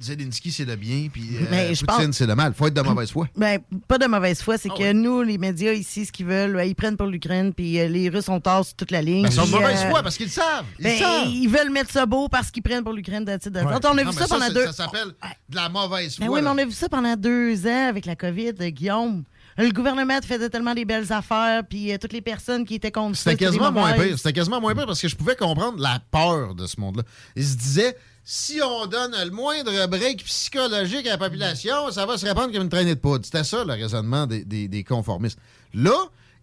Zelensky, 0.00 0.52
c'est 0.52 0.64
le 0.64 0.76
bien, 0.76 1.08
puis 1.12 1.28
euh, 1.36 1.74
je 1.74 1.84
Poutine, 1.84 2.06
pense- 2.06 2.16
c'est 2.16 2.26
le 2.28 2.36
mal. 2.36 2.52
Il 2.52 2.56
faut 2.56 2.68
être 2.68 2.74
de 2.74 2.80
mauvaise 2.82 3.10
foi. 3.10 3.26
Ben, 3.34 3.58
pas 3.88 3.98
de 3.98 4.06
mauvaise 4.06 4.40
foi, 4.40 4.54
Ah 4.54 4.58
c'est 4.62 4.68
que 4.68 4.92
nous, 4.92 5.22
les 5.22 5.38
médias 5.38 5.72
ici, 5.72 6.06
ce 6.06 6.12
qu'ils 6.12 6.26
veulent, 6.26 6.54
ouais, 6.54 6.70
ils 6.70 6.76
prennent 6.76 6.96
pour 6.96 7.08
l'Ukraine, 7.08 7.52
puis 7.52 7.80
euh, 7.80 7.88
les 7.88 8.08
Russes 8.08 8.28
ont 8.28 8.38
tort 8.38 8.64
sur 8.64 8.76
toute 8.76 8.92
la 8.92 9.02
ligne. 9.02 9.24
Ben, 9.24 9.30
ils 9.30 9.34
sont 9.34 9.46
de 9.46 9.50
mauvaise 9.50 9.80
euh, 9.82 9.90
foi 9.90 10.04
parce 10.04 10.16
qu'ils 10.16 10.26
le 10.26 10.32
savent. 10.32 10.66
Ils 10.78 10.82
ben, 10.84 10.98
savent. 11.00 11.26
ils 11.26 11.48
veulent 11.48 11.70
mettre 11.72 11.90
ça 11.90 12.06
beau 12.06 12.28
parce 12.28 12.52
qu'ils 12.52 12.62
prennent 12.62 12.84
pour 12.84 12.92
l'Ukraine. 12.92 13.24
Ouais. 13.26 13.38
On 13.44 13.68
a 13.98 14.04
Non, 14.04 14.10
vu 14.12 14.16
ça 14.16 14.28
pendant 14.28 14.48
deux. 14.50 14.66
Ça 14.66 14.72
s'appelle 14.72 15.08
de 15.48 15.56
la 15.56 15.68
mauvaise 15.68 16.14
foi. 16.14 16.26
Ben 16.26 16.32
oui, 16.32 16.42
mais 16.42 16.48
on 16.48 16.58
a 16.58 16.64
vu 16.64 16.70
ça 16.70 16.88
pendant 16.88 17.16
deux 17.16 17.66
ans 17.66 17.88
avec 17.88 18.06
la 18.06 18.14
COVID, 18.14 18.52
Guillaume. 18.70 19.24
Le 19.66 19.72
gouvernement 19.72 20.18
faisait 20.22 20.48
tellement 20.50 20.74
des 20.74 20.84
belles 20.84 21.12
affaires, 21.12 21.62
puis 21.68 21.92
euh, 21.92 21.98
toutes 21.98 22.12
les 22.12 22.20
personnes 22.20 22.64
qui 22.64 22.76
étaient 22.76 22.92
contre. 22.92 23.16
C'était 23.16 23.36
quasiment 23.36 23.72
moins 23.72 23.92
pire. 23.92 24.16
C'était 24.16 24.32
quasiment 24.32 24.60
moins 24.60 24.74
pire 24.74 24.86
parce 24.86 25.00
que 25.00 25.08
je 25.08 25.16
pouvais 25.16 25.36
comprendre 25.36 25.78
la 25.80 26.00
peur 26.10 26.54
de 26.54 26.66
ce 26.66 26.80
monde-là. 26.80 27.02
Ils 27.36 27.44
se 27.46 27.56
disaient, 27.56 27.96
si 28.24 28.60
on 28.62 28.86
donne 28.86 29.12
le 29.24 29.30
moindre 29.30 29.86
break 29.86 30.24
psychologique 30.24 31.06
à 31.06 31.10
la 31.10 31.18
population, 31.18 31.90
ça 31.90 32.06
va 32.06 32.16
se 32.18 32.26
répandre 32.26 32.52
comme 32.52 32.62
une 32.62 32.68
traînée 32.68 32.94
de 32.94 33.00
poudre. 33.00 33.24
C'était 33.24 33.44
ça 33.44 33.64
le 33.64 33.72
raisonnement 33.72 34.26
des, 34.26 34.44
des- 34.44 34.68
des 34.68 34.84
conformistes. 34.84 35.38
Là, 35.74 35.96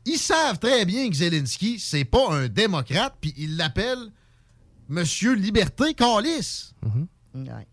ils 0.06 0.18
savent 0.18 0.60
très 0.60 0.86
bien 0.86 1.10
que 1.10 1.16
Zelensky, 1.16 1.80
c'est 1.80 2.06
pas 2.06 2.30
un 2.32 2.48
démocrate, 2.48 3.16
puis 3.22 3.34
ils 3.38 3.56
l'appellent 3.58 4.12
Monsieur 4.90 5.34
Liberté 5.34 5.94
Calice. 5.96 6.74
Ouais. 7.34 7.68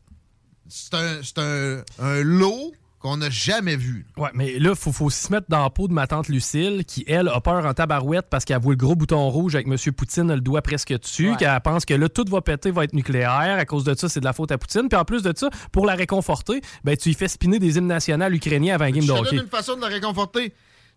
C'est 0.68 0.94
un, 0.94 1.20
c'est 1.22 1.38
un- 1.38 1.82
un 1.98 2.22
lot 2.22 2.72
qu'on 3.02 3.16
n'a 3.18 3.28
jamais 3.30 3.76
vu. 3.76 4.06
Ouais, 4.16 4.30
mais 4.34 4.58
là, 4.58 4.74
faut, 4.74 4.92
faut 4.92 5.10
se 5.10 5.30
mettre 5.32 5.46
dans 5.48 5.62
la 5.62 5.70
peau 5.70 5.88
de 5.88 5.92
ma 5.92 6.06
tante 6.06 6.28
Lucille, 6.28 6.84
qui, 6.86 7.04
elle, 7.08 7.28
a 7.28 7.40
peur 7.40 7.66
en 7.66 7.74
tabarouette 7.74 8.26
parce 8.30 8.44
qu'elle 8.44 8.60
voit 8.60 8.72
le 8.72 8.76
gros 8.76 8.94
bouton 8.94 9.28
rouge 9.28 9.54
avec 9.54 9.66
M. 9.66 9.76
Poutine 9.92 10.32
le 10.32 10.40
doigt 10.40 10.62
presque 10.62 10.96
dessus, 10.98 11.30
Ouais. 11.30 11.36
qu'elle 11.36 11.60
pense 11.60 11.84
que 11.84 11.94
là, 11.94 12.08
tout 12.08 12.24
va 12.28 12.40
péter, 12.40 12.70
va 12.70 12.84
être 12.84 12.94
nucléaire. 12.94 13.56
À 13.58 13.64
cause 13.64 13.84
de 13.84 13.94
ça, 13.94 14.08
c'est 14.08 14.20
de 14.20 14.24
la 14.24 14.32
faute 14.32 14.52
à 14.52 14.58
Poutine. 14.58 14.88
Puis 14.88 14.98
en 14.98 15.04
plus 15.04 15.22
de 15.22 15.32
ça, 15.36 15.50
pour 15.72 15.84
la 15.84 15.94
réconforter, 15.94 16.60
ben, 16.84 16.96
tu 16.96 17.10
y 17.10 17.14
fais 17.14 17.28
spinner 17.28 17.58
des 17.58 17.76
hymnes 17.78 17.88
nationaux 17.88 18.28
ukrainiens 18.30 18.76
avant 18.76 18.84
un 18.84 18.90
game 18.90 19.04
de 19.04 19.10
hockey. 19.10 19.36
une 19.36 19.48
façon 19.48 19.76
de 19.76 19.80
la 19.80 19.88
réconforter. 19.88 20.54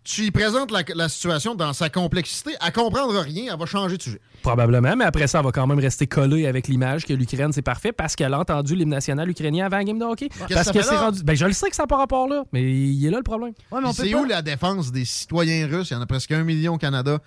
Tu 0.08 0.22
lui 0.22 0.30
présentes 0.30 0.70
la, 0.70 0.82
la 0.94 1.08
situation 1.08 1.56
dans 1.56 1.72
sa 1.72 1.90
complexité. 1.90 2.52
Elle 2.64 2.72
comprendra 2.72 3.22
rien, 3.22 3.52
elle 3.52 3.58
va 3.58 3.66
changer 3.66 3.96
de 3.96 4.02
sujet. 4.02 4.20
Probablement, 4.42 4.94
mais 4.94 5.04
après 5.04 5.26
ça, 5.26 5.38
elle 5.40 5.44
va 5.44 5.50
quand 5.50 5.66
même 5.66 5.80
rester 5.80 6.06
collée 6.06 6.46
avec 6.46 6.68
l'image 6.68 7.04
que 7.04 7.12
l'Ukraine, 7.12 7.52
c'est 7.52 7.60
parfait 7.62 7.90
parce 7.90 8.14
qu'elle 8.14 8.32
a 8.32 8.38
entendu 8.38 8.76
l'hymne 8.76 8.90
national 8.90 9.28
ukrainien 9.28 9.66
avant 9.66 9.78
un 9.78 9.84
game 9.84 9.98
de 9.98 10.04
hockey. 10.04 10.28
Parce 10.48 10.70
que 10.70 10.80
c'est 10.82 10.96
rendu. 10.96 11.24
Ben, 11.24 11.34
je 11.34 11.44
le 11.46 11.52
sais 11.52 11.68
que 11.70 11.74
ça 11.74 11.82
n'a 11.82 11.86
pas 11.88 11.96
rapport 11.96 12.28
là, 12.28 12.44
mais 12.52 12.62
il 12.62 13.04
est 13.04 13.10
là 13.10 13.16
le 13.16 13.24
problème. 13.24 13.52
C'est 13.92 14.14
où 14.14 14.24
la 14.24 14.42
défense 14.42 14.92
des 14.92 15.04
citoyens 15.04 15.66
russes? 15.66 15.90
Il 15.90 15.94
y 15.94 15.96
en 15.96 16.02
a 16.02 16.06
presque 16.06 16.30
un 16.30 16.44
million 16.44 16.74
au 16.74 16.78
Canada. 16.78 17.18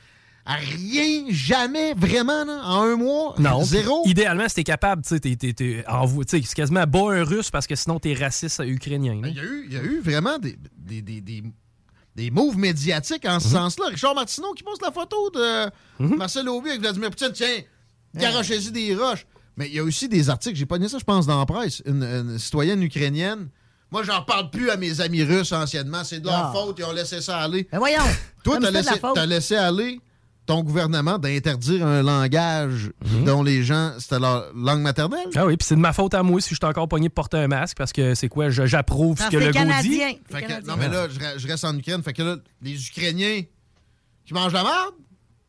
À 0.46 0.56
rien, 0.56 1.26
jamais, 1.30 1.94
vraiment, 1.96 2.46
là, 2.46 2.62
en 2.64 2.84
un 2.84 2.96
mois? 2.96 3.36
Non. 3.38 3.62
Zéro? 3.64 4.02
Idéalement, 4.06 4.48
si 4.48 4.56
t'es 4.56 4.64
capable, 4.64 5.02
tu 5.04 5.10
sais, 5.10 5.20
t'es- 5.20 5.36
t'es- 5.36 5.54
t'es- 5.54 5.84
envo- 5.88 6.24
tu 6.24 6.40
sais, 6.40 6.44
c'est 6.48 6.56
quasiment 6.56 6.86
bas 6.88 7.12
un 7.12 7.24
russe 7.26 7.52
parce 7.52 7.68
que 7.68 7.76
sinon 7.76 8.00
t'es 8.00 8.14
raciste 8.14 8.64
ukrainien. 8.66 9.20
là. 9.22 9.28
Il 9.28 9.36
y, 9.36 9.40
a 9.40 9.44
eu, 9.44 9.66
il 9.68 9.74
y 9.74 9.78
a 9.78 9.84
eu 9.84 10.00
vraiment 10.00 10.40
des, 10.40 10.58
des, 10.78 11.02
des, 11.04 11.22
des, 11.22 11.44
des 12.20 12.32
moves 12.32 12.58
médiatiques 12.58 13.26
en 13.26 13.40
ce 13.40 13.48
Mhm. 13.48 13.54
sens-là. 13.54 13.86
Richard 13.88 14.14
Martineau 14.14 14.54
qui 14.54 14.64
poste 14.64 14.82
la 14.82 14.92
photo 14.92 15.30
de 15.32 15.70
Marcel 16.18 16.50
Aubry 16.50 16.72
avec 16.72 16.82
Vladimir 16.82 17.10
Poutine. 17.12 17.32
Tiens, 17.34 17.62
garochez-y 18.14 18.72
des 18.72 18.94
roches. 18.96 19.26
Mais 19.56 19.68
il 19.68 19.74
y 19.76 19.80
a 19.80 19.84
aussi 19.84 20.08
des 20.10 20.30
articles, 20.30 20.56
j'ai 20.58 20.66
pogné 20.66 20.88
ça, 20.90 20.98
je 21.00 21.04
pense, 21.04 21.26
dans 21.26 21.40
la 21.40 21.46
presse. 21.46 21.82
Une, 21.86 22.04
une 22.04 22.38
citoyenne 22.40 22.82
ukrainienne. 22.84 23.50
Moi, 23.92 24.04
j'en 24.04 24.22
parle 24.22 24.50
plus 24.50 24.70
à 24.70 24.78
mes 24.78 25.02
amis 25.02 25.24
russes 25.24 25.52
anciennement. 25.52 26.04
C'est 26.04 26.20
de 26.20 26.26
leur 26.26 26.36
Ah. 26.48 26.52
faute, 26.54 26.76
ils 26.80 26.86
ont 26.86 26.92
laissé 26.92 27.22
ça 27.22 27.40
aller. 27.40 27.68
Mais 27.72 27.78
voyons. 27.78 28.04
Toi, 28.44 28.58
t'as 28.62 28.70
laissé, 28.72 28.92
laissé 29.28 29.56
aller 29.56 30.00
ton 30.50 30.64
gouvernement 30.64 31.20
d'interdire 31.20 31.86
un 31.86 32.02
langage 32.02 32.90
Mhm. 33.06 33.24
dont 33.24 33.44
les 33.44 33.62
gens, 33.64 33.94
c'était 34.00 34.18
leur 34.20 34.52
langue 34.56 34.82
maternelle? 34.82 35.28
Ah 35.36 35.46
oui, 35.46 35.56
puis 35.58 35.66
c'est 35.68 35.76
de 35.76 35.80
ma 35.80 35.94
faute 35.94 36.16
à 36.16 36.24
moi 36.24 36.42
si 36.42 36.50
je 36.50 36.56
suis 36.56 36.66
encore 36.66 36.88
pogné 36.88 37.08
de 37.08 37.14
porter 37.14 37.38
un 37.38 37.48
masque 37.48 37.78
parce 37.78 37.94
que 37.94 38.16
c'est 38.16 38.30
quoi, 38.30 38.50
je- 38.50 38.66
j'approuve 38.66 39.18
ce 39.20 39.26
Ah, 39.26 39.30
que 39.30 39.38
le 39.38 39.46
dit. 39.48 39.52
Canadien. 39.52 40.14
Fait 40.32 40.42
que- 40.42 40.66
non, 40.66 40.76
mais 40.76 40.88
là, 40.90 41.08
je, 41.08 41.20
re- 41.20 41.38
je 41.38 41.48
reste 41.48 41.66
en 41.66 41.78
Ukraine. 41.78 42.02
Fait 42.02 42.14
que 42.14 42.24
là, 42.24 42.38
les 42.64 42.88
Ukrainiens 42.88 43.44
qui 44.26 44.34
mangent 44.34 44.54
la 44.54 44.64
merde, 44.64 44.94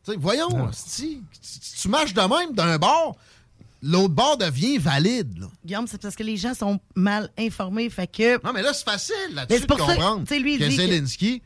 tu 0.05 0.11
sais, 0.11 0.17
voyons, 0.19 0.69
si, 0.71 1.23
tu 1.81 1.89
marches 1.89 2.13
de 2.13 2.21
même 2.21 2.53
d'un 2.53 2.77
bord, 2.77 3.15
l'autre 3.81 4.13
bord 4.13 4.37
devient 4.37 4.77
valide. 4.77 5.35
là. 5.39 5.47
Guillaume, 5.65 5.87
c'est 5.87 5.99
parce 5.99 6.15
que 6.15 6.21
les 6.23 6.37
gens 6.37 6.53
sont 6.53 6.79
mal 6.95 7.31
informés. 7.39 7.89
Fait 7.89 8.05
que. 8.05 8.35
Non, 8.45 8.53
mais 8.53 8.61
là, 8.61 8.71
c'est 8.73 8.85
facile 8.85 9.15
là-dessus 9.33 9.61
c'est 9.61 9.67
de 9.67 9.73
comprendre 9.73 10.23
lui, 10.39 10.59
que- 10.59 10.69
Zelensky, 10.69 11.41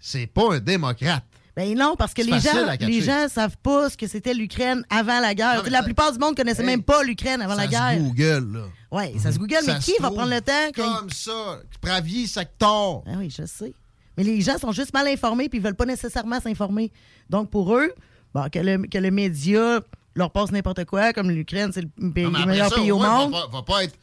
c'est 0.00 0.26
pas 0.26 0.54
un 0.54 0.60
démocrate. 0.60 1.24
Ben 1.56 1.74
non, 1.76 1.96
parce 1.96 2.12
que 2.12 2.20
les 2.20 2.38
gens, 2.38 2.76
les 2.80 3.00
gens 3.00 3.28
savent 3.30 3.56
pas 3.62 3.88
ce 3.88 3.96
que 3.96 4.06
c'était 4.06 4.34
l'Ukraine 4.34 4.84
avant 4.90 5.20
la 5.20 5.34
guerre. 5.34 5.62
Non, 5.64 5.70
la 5.70 5.78
ça- 5.78 5.84
plupart 5.84 6.12
du 6.12 6.18
monde 6.18 6.36
connaissait 6.36 6.60
Hey, 6.60 6.66
même 6.66 6.82
pas 6.82 7.02
l'Ukraine 7.02 7.40
avant 7.40 7.54
ça 7.56 7.62
la 7.62 7.66
se 7.66 7.70
guerre. 7.70 7.98
Google, 8.02 8.52
là. 8.52 8.60
Oui, 8.92 9.18
ça 9.18 9.32
se 9.32 9.38
Google, 9.38 9.56
Ça 9.62 9.74
mais 9.74 9.80
se 9.80 9.90
qui 9.90 9.96
va 10.02 10.10
prendre 10.10 10.30
le 10.34 10.40
temps? 10.42 10.52
Comme 10.74 11.08
ça, 11.10 11.60
Pravier, 11.80 12.26
Sector. 12.26 13.04
Ah 13.06 13.12
oui, 13.18 13.30
je 13.36 13.46
sais. 13.46 13.72
Mais 14.18 14.24
les 14.24 14.40
gens 14.42 14.58
sont 14.58 14.72
juste 14.72 14.92
mal 14.92 15.06
informés 15.08 15.48
puis 15.48 15.58
ils 15.58 15.62
veulent 15.64 15.74
pas 15.74 15.86
nécessairement 15.86 16.40
s'informer. 16.40 16.92
Donc 17.30 17.48
pour 17.50 17.74
eux, 17.74 17.90
bon, 18.34 18.48
que, 18.50 18.58
le, 18.58 18.86
que 18.86 18.98
le 18.98 19.10
média 19.10 19.80
leur 20.14 20.30
passe 20.30 20.50
n'importe 20.52 20.84
quoi, 20.84 21.12
comme 21.14 21.30
l'Ukraine, 21.30 21.70
c'est 21.72 21.82
le, 21.82 22.10
pays- 22.12 22.24
Non, 22.24 22.30
mais 22.32 22.38
le 22.38 22.42
après 22.42 22.46
meilleur 22.52 22.68
ça, 22.70 22.76
pays 22.76 22.92
au 22.92 23.00
ouais, 23.00 23.08
monde. 23.08 23.34
Va 23.52 23.62
pas 23.62 23.84
être 23.84 23.94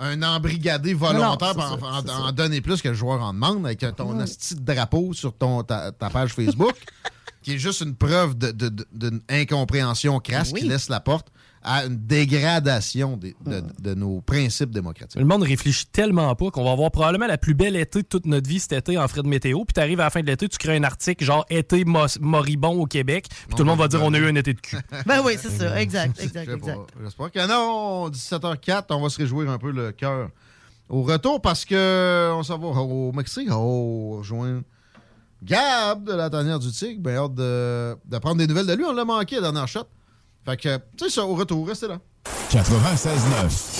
un 0.00 0.22
embrigadé 0.22 0.94
volontaire 0.94 1.54
Non, 1.56 1.78
en, 1.84 2.28
en- 2.28 2.32
donner 2.32 2.60
plus 2.60 2.80
que 2.82 2.88
le 2.88 2.94
joueur 2.94 3.20
en 3.22 3.32
demande 3.34 3.64
avec 3.66 3.84
ton 3.96 4.18
asti 4.18 4.54
de 4.54 4.60
drapeau 4.62 5.12
sur 5.12 5.34
ton, 5.36 5.62
ta, 5.62 5.92
ta 5.92 6.08
page 6.10 6.32
Facebook, 6.32 6.74
qui 7.42 7.52
est 7.54 7.58
juste 7.58 7.80
une 7.82 7.94
preuve 7.94 8.36
de- 8.36 8.50
de- 8.50 8.68
de- 8.70 8.86
d'une 8.92 9.20
incompréhension 9.28 10.18
crasse 10.20 10.50
Oui. 10.52 10.60
qui 10.62 10.68
laisse 10.68 10.88
la 10.88 11.00
porte 11.00 11.28
à 11.62 11.84
une 11.84 11.96
dégradation 11.96 13.18
de, 13.18 13.34
de 13.80 13.94
nos 13.94 14.20
principes 14.22 14.70
démocratiques. 14.70 15.18
Le 15.20 15.26
monde 15.26 15.42
réfléchit 15.42 15.86
tellement 15.86 16.34
pas 16.34 16.50
qu'on 16.50 16.64
va 16.64 16.72
avoir 16.72 16.90
probablement 16.90 17.26
la 17.26 17.36
plus 17.36 17.54
belle 17.54 17.76
été 17.76 18.00
de 18.02 18.06
toute 18.06 18.24
notre 18.26 18.48
vie 18.48 18.60
cet 18.60 18.72
été 18.72 18.96
en 18.96 19.06
frais 19.08 19.22
de 19.22 19.28
météo. 19.28 19.64
Puis 19.64 19.74
t'arrives 19.74 20.00
à 20.00 20.04
la 20.04 20.10
fin 20.10 20.22
de 20.22 20.26
l'été, 20.26 20.48
tu 20.48 20.56
crées 20.56 20.76
un 20.76 20.84
article 20.84 21.22
genre 21.24 21.44
été 21.50 21.84
moribond 21.84 22.80
au 22.80 22.86
Québec. 22.86 23.26
Puis 23.30 23.56
tout 23.56 23.62
le 23.62 23.68
monde 23.68 23.78
va 23.78 23.88
dire 23.88 24.02
on 24.02 24.14
a 24.14 24.18
eu 24.18 24.26
un 24.26 24.34
été 24.34 24.54
de 24.54 24.60
cul. 24.60 24.78
Ben 25.06 25.20
oui, 25.24 25.34
c'est 25.38 25.50
ça. 25.50 25.80
Exact, 25.80 26.20
exact, 26.20 26.50
exact. 26.50 26.78
J'espère 27.02 27.30
que 27.30 27.48
non. 27.48 28.08
17h04, 28.08 28.84
on 28.90 29.02
va 29.02 29.08
se 29.08 29.18
réjouir 29.18 29.50
un 29.50 29.58
peu 29.58 29.70
le 29.70 29.92
cœur 29.92 30.30
au 30.88 31.02
retour 31.02 31.40
parce 31.40 31.64
que 31.64 32.30
on 32.32 32.42
s'en 32.42 32.58
va 32.58 32.80
au 32.80 33.12
Mexique. 33.12 33.48
Oh, 33.52 34.16
rejoindre 34.18 34.62
Gab 35.42 36.04
de 36.04 36.12
la 36.12 36.28
tanière 36.28 36.58
du 36.58 36.70
Tigre. 36.70 37.00
Ben, 37.00 37.16
hâte 37.16 37.34
de, 37.34 37.96
de 38.04 38.18
prendre 38.18 38.36
des 38.36 38.46
nouvelles 38.46 38.66
de 38.66 38.74
lui. 38.74 38.84
On 38.84 38.92
l'a 38.92 39.04
manqué 39.04 39.36
la 39.36 39.42
dernière 39.42 39.68
shot. 39.68 39.86
Fait 40.44 40.56
que, 40.56 40.76
tu 40.96 41.04
sais 41.04 41.10
ça, 41.10 41.24
au 41.24 41.34
retour, 41.34 41.66
restez 41.66 41.88
là. 41.88 41.98
96.9. 42.50 43.79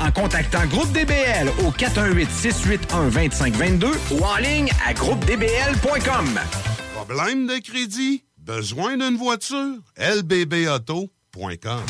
en 0.00 0.10
contactant 0.10 0.66
Groupe 0.66 0.90
DBL 0.92 1.48
au 1.66 1.70
418-681-2522 1.70 3.86
ou 4.12 4.24
en 4.24 4.36
ligne 4.36 4.70
à 4.86 4.94
groupedbl.com. 4.94 6.40
Problème 6.94 7.46
de 7.46 7.58
crédit? 7.58 8.24
Besoin 8.38 8.96
d'une 8.96 9.16
voiture? 9.16 9.76
lbbauto.com 9.98 11.82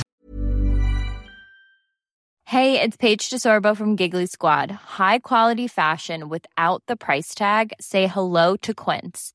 Hey, 2.50 2.80
it's 2.80 2.96
Paige 2.96 3.28
DeSorbo 3.28 3.76
from 3.76 3.94
Giggly 3.94 4.24
Squad. 4.24 4.70
High 4.98 5.18
quality 5.18 5.68
fashion 5.68 6.30
without 6.30 6.82
the 6.86 6.96
price 6.96 7.34
tag? 7.34 7.74
Say 7.78 8.06
hello 8.06 8.56
to 8.62 8.72
Quince. 8.72 9.34